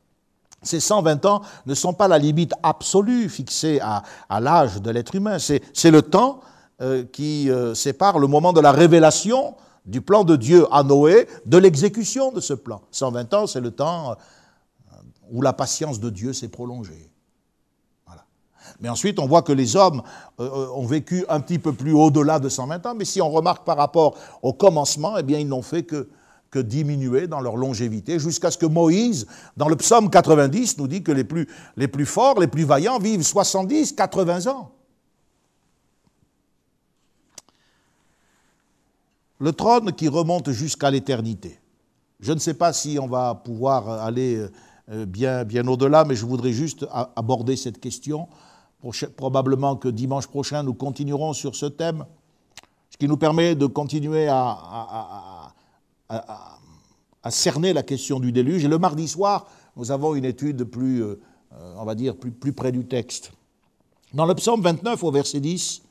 [0.63, 4.03] Ces 120 ans ne sont pas la limite absolue fixée à,
[4.39, 5.37] l'âge de l'être humain.
[5.37, 6.39] C'est le temps
[6.81, 11.27] euh, qui euh, sépare le moment de la révélation du plan de Dieu à Noé
[11.45, 12.81] de l'exécution de ce plan.
[12.89, 14.95] 120 ans, c'est le temps euh,
[15.31, 17.11] où la patience de Dieu s'est prolongée.
[18.79, 20.01] Mais ensuite, on voit que les hommes
[20.37, 23.77] ont vécu un petit peu plus au-delà de 120 ans, mais si on remarque par
[23.77, 26.07] rapport au commencement, eh bien, ils n'ont fait que
[26.61, 31.11] diminuer dans leur longévité, jusqu'à ce que Moïse, dans le psaume 90, nous dit que
[31.11, 34.71] les plus, forts, les plus vaillants vivent 70, 80 ans.
[39.39, 41.59] Le trône qui remonte jusqu'à l'éternité.
[42.21, 44.47] Je ne sais pas si on va pouvoir aller
[44.89, 46.85] euh, bien au-delà, mais je voudrais juste
[47.15, 48.29] aborder cette question.
[49.15, 52.05] Probablement que dimanche prochain, nous continuerons sur ce thème,
[52.89, 55.51] ce qui nous permet de continuer à
[57.29, 58.63] cerner la question du déluge.
[58.63, 61.15] Et le mardi soir, nous avons une étude plus, euh,
[61.77, 63.31] on va dire, plus, plus près du texte.
[64.13, 65.81] Dans le psaume 29, au verset 10,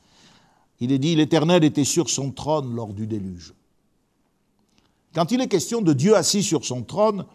[0.79, 3.53] il est dit L'Éternel était sur son trône lors du déluge.
[5.13, 7.25] Quand il est question de Dieu assis sur son trône,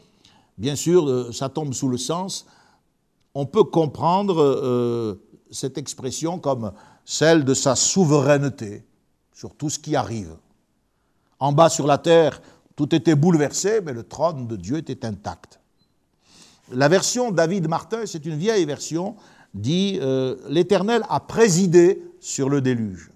[0.59, 2.47] bien sûr, euh, ça tombe sous le sens.
[3.35, 6.73] On peut comprendre euh, cette expression comme
[7.05, 8.85] celle de sa souveraineté
[9.33, 10.37] sur tout ce qui arrive.
[11.39, 12.41] En bas sur la terre,
[12.77, 15.61] tout était bouleversé, mais le trône de Dieu était intact.
[16.71, 19.17] La version David Martin, c'est une vieille version,
[19.55, 23.11] dit euh, L'Éternel a présidé sur le déluge.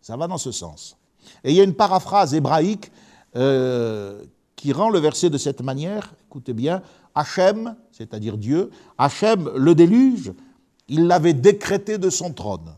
[0.00, 0.96] ça va dans ce sens.
[1.42, 2.92] Et il y a une paraphrase hébraïque
[3.36, 4.22] euh,
[4.54, 6.14] qui rend le verset de cette manière.
[6.28, 6.82] Écoutez bien
[7.14, 10.32] Hachem, c'est-à-dire Dieu, Hachem, le déluge,
[10.88, 12.74] il l'avait décrété de son trône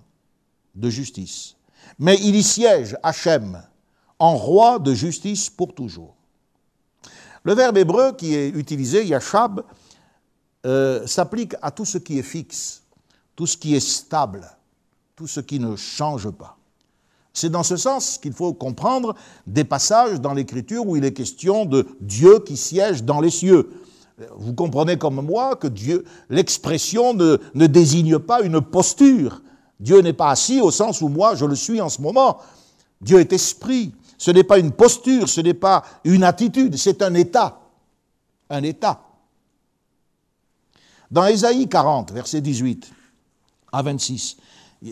[0.75, 1.57] de justice.
[1.99, 3.63] Mais il y siège, Hachem,
[4.19, 6.15] en roi de justice pour toujours.
[7.45, 9.63] Le verbe hébreu qui est utilisé, yashab,
[10.65, 12.83] euh, s'applique à tout ce qui est fixe,
[13.37, 14.45] tout ce qui est stable,
[15.15, 16.57] tout ce qui ne change pas.
[17.33, 19.15] C'est dans ce sens qu'il faut comprendre
[19.47, 23.71] des passages dans l'Écriture où il est question de Dieu qui siège dans les cieux.
[24.37, 29.43] Vous comprenez comme moi que Dieu, l'expression ne, ne désigne pas une posture.
[29.79, 32.39] Dieu n'est pas assis au sens où moi je le suis en ce moment.
[33.01, 33.93] Dieu est esprit.
[34.19, 37.61] Ce n'est pas une posture, ce n'est pas une attitude, c'est un état.
[38.49, 39.03] Un état.
[41.11, 42.91] Dans Ésaïe 40, verset 18
[43.73, 44.39] à 26,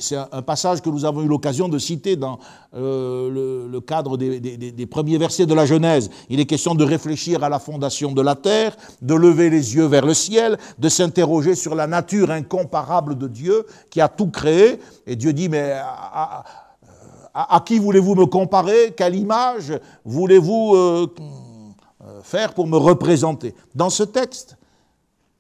[0.00, 2.38] c'est un passage que nous avons eu l'occasion de citer dans
[2.74, 6.10] euh, le, cadre des, premiers versets de la Genèse.
[6.30, 9.84] Il est question de réfléchir à la fondation de la terre, de lever les yeux
[9.86, 14.80] vers le ciel, de s'interroger sur la nature incomparable de Dieu qui a tout créé.
[15.06, 16.44] Et Dieu dit, mais à,
[17.34, 18.94] à, qui voulez-vous me comparer?
[18.96, 21.14] Quelle image voulez-vous euh,
[22.06, 23.54] euh, faire pour me représenter?
[23.74, 24.56] Dans ce texte,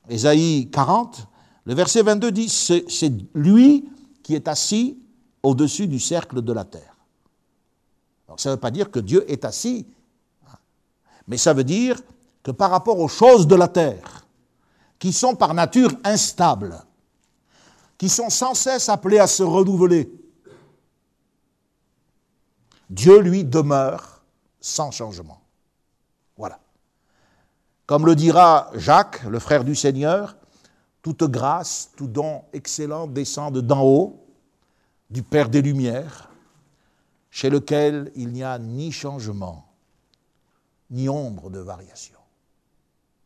[0.08, 1.26] Ésaïe 40,
[1.64, 3.88] le verset 22 dit, c'est lui
[4.24, 4.98] qui est assis
[5.44, 6.96] au-dessus du cercle de la terre.
[8.36, 9.86] ça ne veut pas dire que Dieu est assis,
[11.28, 12.00] mais ça veut dire
[12.42, 14.26] que par rapport aux choses de la terre,
[14.98, 16.82] qui sont par nature instables,
[17.98, 20.10] qui sont sans cesse appelées à se renouveler,
[22.88, 24.22] Dieu, lui, demeure
[24.60, 25.40] sans changement.
[26.36, 26.58] Voilà.
[27.86, 30.36] Comme le dira Jacques, le frère du Seigneur,
[31.04, 34.26] toute grâce, tout don excellent descendent d'en haut,
[35.10, 36.30] du Père des Lumières,
[37.30, 39.70] chez lequel il n'y a ni changement,
[40.90, 42.18] ni ombre de variation.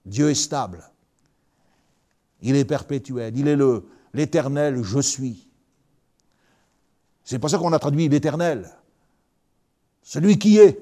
[0.05, 0.91] Dieu est stable,
[2.43, 5.49] il est perpétuel, il est le, l'éternel je suis.
[7.23, 8.77] C'est pour ça qu'on a traduit l'éternel.
[10.03, 10.81] Celui qui est,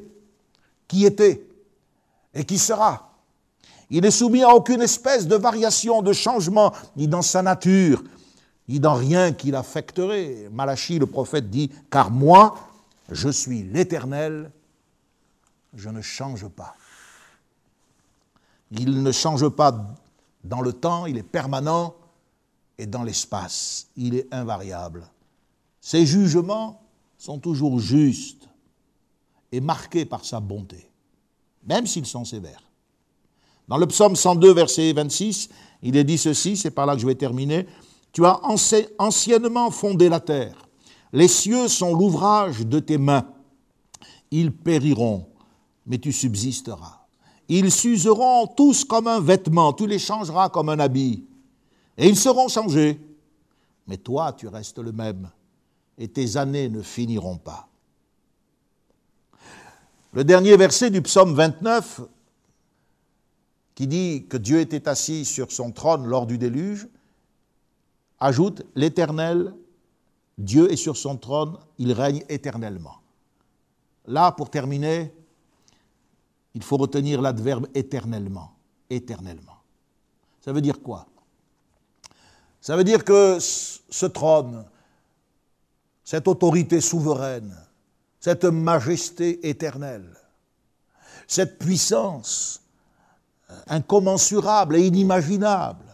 [0.88, 1.46] qui était
[2.32, 3.05] et qui sera.
[3.90, 8.02] Il n'est soumis à aucune espèce de variation, de changement, ni dans sa nature,
[8.68, 10.48] ni dans rien qui l'affecterait.
[10.50, 12.58] Malachi, le prophète, dit Car moi,
[13.10, 14.50] je suis l'Éternel,
[15.74, 16.74] je ne change pas.
[18.72, 19.94] Il ne change pas
[20.42, 21.94] dans le temps, il est permanent,
[22.78, 25.08] et dans l'espace, il est invariable.
[25.80, 26.82] Ses jugements
[27.16, 28.48] sont toujours justes
[29.52, 30.90] est marqué par sa bonté,
[31.64, 32.65] même s'ils sont sévères.
[33.68, 35.48] Dans le psaume 102, verset 26,
[35.82, 37.66] il est dit ceci, c'est par là que je vais terminer.
[38.12, 38.40] Tu as
[38.98, 40.56] anciennement fondé la terre.
[41.12, 43.26] Les cieux sont l'ouvrage de tes mains.
[44.30, 45.26] Ils périront,
[45.86, 47.06] mais tu subsisteras.
[47.48, 51.24] Ils s'useront tous comme un vêtement, tu les changeras comme un habit.
[51.96, 53.00] Et ils seront changés.
[53.86, 55.30] Mais toi, tu restes le même,
[55.96, 57.68] et tes années ne finiront pas.
[60.12, 62.00] Le dernier verset du psaume 29,
[63.76, 66.88] qui dit que Dieu était assis sur son trône lors du déluge,
[68.18, 69.54] ajoute l'Éternel,
[70.38, 72.96] Dieu est sur son trône, il règne éternellement.
[74.06, 75.12] Là, pour terminer,
[76.54, 78.52] il faut retenir l'adverbe éternellement.
[78.88, 79.58] Éternellement.
[80.40, 81.06] Ça veut dire quoi?
[82.62, 84.64] Ça veut dire que ce trône,
[86.02, 87.54] cette autorité souveraine,
[88.20, 90.16] cette majesté éternelle,
[91.26, 92.62] cette puissance
[93.68, 95.84] incommensurable et inimaginable.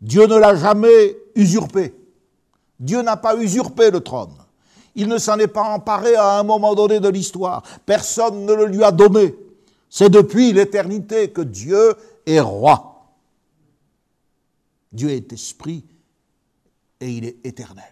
[0.00, 1.94] Dieu ne l'a jamais usurpé.
[2.78, 4.34] Dieu n'a pas usurpé le trône.
[4.94, 7.62] Il ne s'en est pas emparé à un moment donné de l'histoire.
[7.84, 9.34] Personne ne le lui a donné.
[9.90, 11.94] C'est depuis l'éternité que Dieu
[12.24, 13.04] est roi.
[14.92, 15.84] Dieu est esprit
[17.00, 17.84] et il est éternel.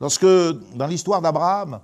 [0.00, 1.80] Lorsque, dans l'histoire d'Abraham,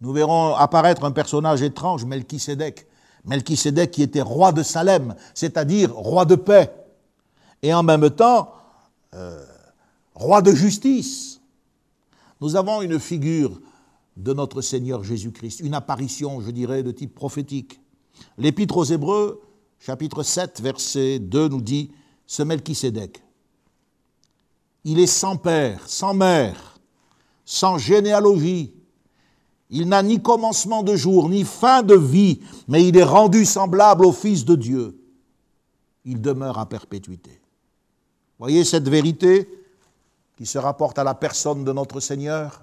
[0.00, 2.85] nous verrons apparaître un personnage étrange, Melchisédek.
[3.26, 6.72] Melchisédek qui était roi de Salem, c'est-à-dire roi de paix,
[7.62, 8.52] et en même temps
[9.14, 9.44] euh,
[10.14, 11.40] roi de justice.
[12.40, 13.60] Nous avons une figure
[14.16, 17.80] de notre Seigneur Jésus-Christ, une apparition, je dirais, de type prophétique.
[18.38, 19.42] L'Épître aux Hébreux,
[19.78, 21.90] chapitre 7, verset 2, nous dit,
[22.26, 23.22] ce Melchisédek,
[24.84, 26.78] il est sans père, sans mère,
[27.44, 28.72] sans généalogie.
[29.70, 34.06] Il n'a ni commencement de jour, ni fin de vie, mais il est rendu semblable
[34.06, 35.00] au Fils de Dieu.
[36.04, 37.40] Il demeure à perpétuité.
[38.38, 39.48] Voyez cette vérité
[40.36, 42.62] qui se rapporte à la personne de notre Seigneur,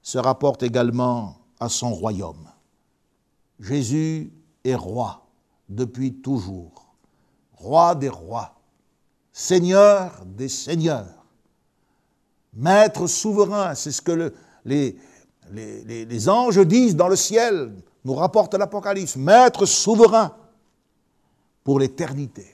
[0.00, 2.48] se rapporte également à son royaume.
[3.60, 4.32] Jésus
[4.64, 5.26] est roi
[5.68, 6.94] depuis toujours,
[7.52, 8.54] roi des rois,
[9.32, 11.18] seigneur des seigneurs
[12.54, 14.32] Maître souverain, c'est ce que
[14.64, 14.96] les,
[15.52, 17.74] les, anges disent dans le ciel
[18.04, 20.34] nous rapporte l'Apocalypse, maître souverain
[21.64, 22.46] pour l'éternité.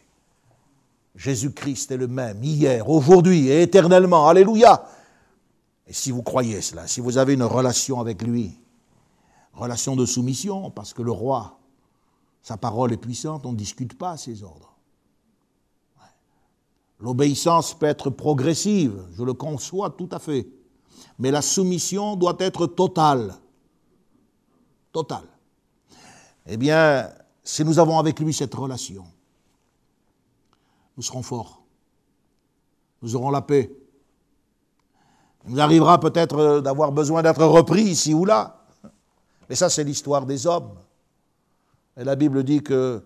[1.14, 4.26] Jésus-Christ est le même, hier, aujourd'hui et éternellement.
[4.26, 4.84] Alléluia.
[5.86, 8.58] Et si vous croyez cela, si vous avez une relation avec lui,
[9.52, 11.58] relation de soumission, parce que le roi,
[12.42, 14.74] sa parole est puissante, on ne discute pas ses ordres.
[17.00, 20.48] L'obéissance peut être progressive, je le conçois tout à fait,
[21.18, 23.34] mais la soumission doit être totale.
[24.92, 25.26] Totale.
[26.46, 27.08] Eh bien,
[27.42, 29.04] si nous avons avec lui cette relation,
[30.96, 31.62] nous serons forts.
[33.02, 33.70] Nous aurons la paix.
[35.46, 38.64] Il nous arrivera peut-être euh, d'avoir besoin d'être repris ici ou là.
[39.48, 40.70] Mais ça, c'est l'histoire des hommes.
[41.96, 43.02] Et la Bible dit que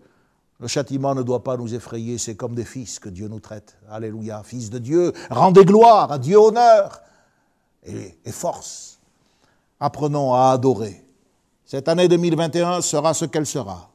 [0.61, 3.76] le châtiment ne doit pas nous effrayer, c'est comme des fils que Dieu nous traite.
[3.91, 7.01] Alléluia, fils de Dieu, rendez gloire, à Dieu honneur
[7.85, 8.99] et, force.
[9.81, 11.05] Apprenons à adorer.
[11.64, 13.91] Cette année 2021 sera ce qu'elle sera.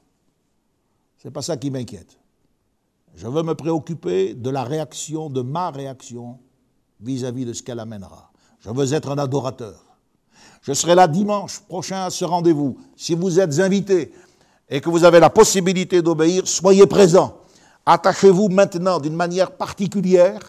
[1.17, 2.17] Ce n'est pas ça qui m'inquiète.
[3.15, 6.39] Je veux me préoccuper de la réaction, de ma réaction
[6.99, 8.31] vis-à-vis de ce qu'elle amènera.
[8.59, 9.83] Je veux être un adorateur.
[10.61, 12.77] Je serai là dimanche prochain à ce rendez-vous.
[12.95, 14.13] Si vous êtes invité
[14.69, 17.37] et que vous avez la possibilité d'obéir, soyez présents.
[17.85, 20.39] Attachez-vous maintenant d'une manière particulière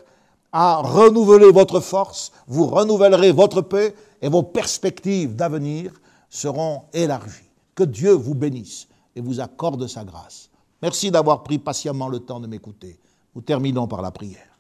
[0.57, 3.93] à renouveler votre force, vous renouvellerez votre paix
[4.23, 5.93] et vos perspectives d'avenir
[6.31, 7.51] seront élargies.
[7.75, 8.87] Que Dieu vous bénisse
[9.17, 10.49] et vous accorde sa grâce.
[10.81, 13.01] Merci d'avoir pris patiemment le temps de m'écouter.
[13.35, 14.57] Nous terminons par la prière.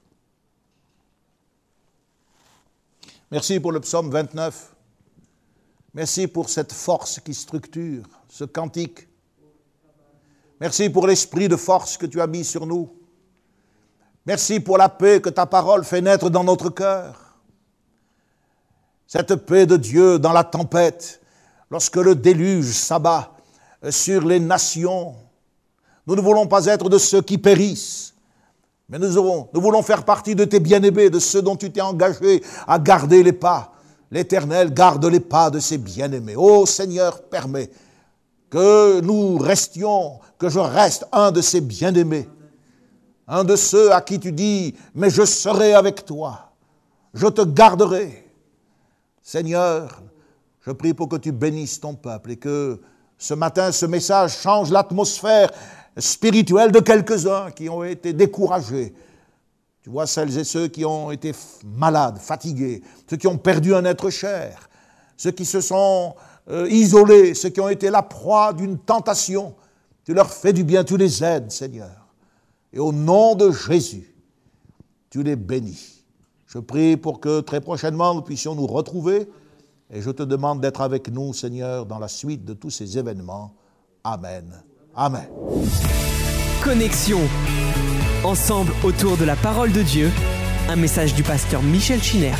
[3.30, 4.74] Merci pour le psaume 29.
[5.95, 9.07] Merci pour cette force qui structure ce cantique.
[10.59, 12.92] Merci pour l'esprit de force que tu as mis sur nous.
[14.27, 17.35] Merci pour la paix que ta parole fait naître dans notre cœur.
[19.07, 21.20] Cette paix de Dieu dans la tempête,
[21.70, 23.33] lorsque le déluge s'abat
[23.91, 25.14] sur les nations,
[26.07, 28.14] nous ne voulons pas être de ceux qui périssent,
[28.89, 32.79] mais nous, voulons faire partie de tes bien-aimés, de ceux dont tu t'es engagé à
[32.79, 33.72] garder les pas.
[34.11, 36.37] L'Éternel garde les pas de ses bien-aimés.
[36.37, 37.70] Ô Seigneur, permets
[38.51, 42.29] que nous restions, que je reste un de ces bien-aimés,
[43.27, 46.53] un de ceux à qui tu dis, mais je serai avec toi,
[47.14, 48.31] je te garderai.
[49.22, 50.03] Seigneur,
[50.61, 52.81] je prie pour que tu bénisses ton peuple et que
[53.16, 55.51] ce matin, ce message change l'atmosphère
[55.97, 58.95] spirituelle de quelques-uns qui ont été découragés.
[59.83, 61.33] Tu vois celles et ceux qui ont été
[61.64, 64.68] malades, fatigués, ceux qui ont perdu un être cher,
[65.16, 66.14] ceux qui se sont
[66.51, 69.55] euh, isolés, ceux qui ont été la proie d'une tentation.
[70.05, 72.03] Tu leur fais du bien, tu les aides, Seigneur.
[72.75, 74.12] Et au nom de Jésus,
[75.09, 76.03] tu les bénis.
[76.49, 79.29] Je prie pour que très prochainement nous puissions nous retrouver
[79.93, 83.55] et je te demande d'être avec nous, Seigneur, dans la suite de tous ces événements.
[84.03, 84.61] Amen.
[84.97, 85.29] Amen.
[86.64, 87.20] Connexion.
[88.25, 90.11] Ensemble autour de la parole de Dieu.
[90.68, 92.35] Un message du pasteur Michel Chiner.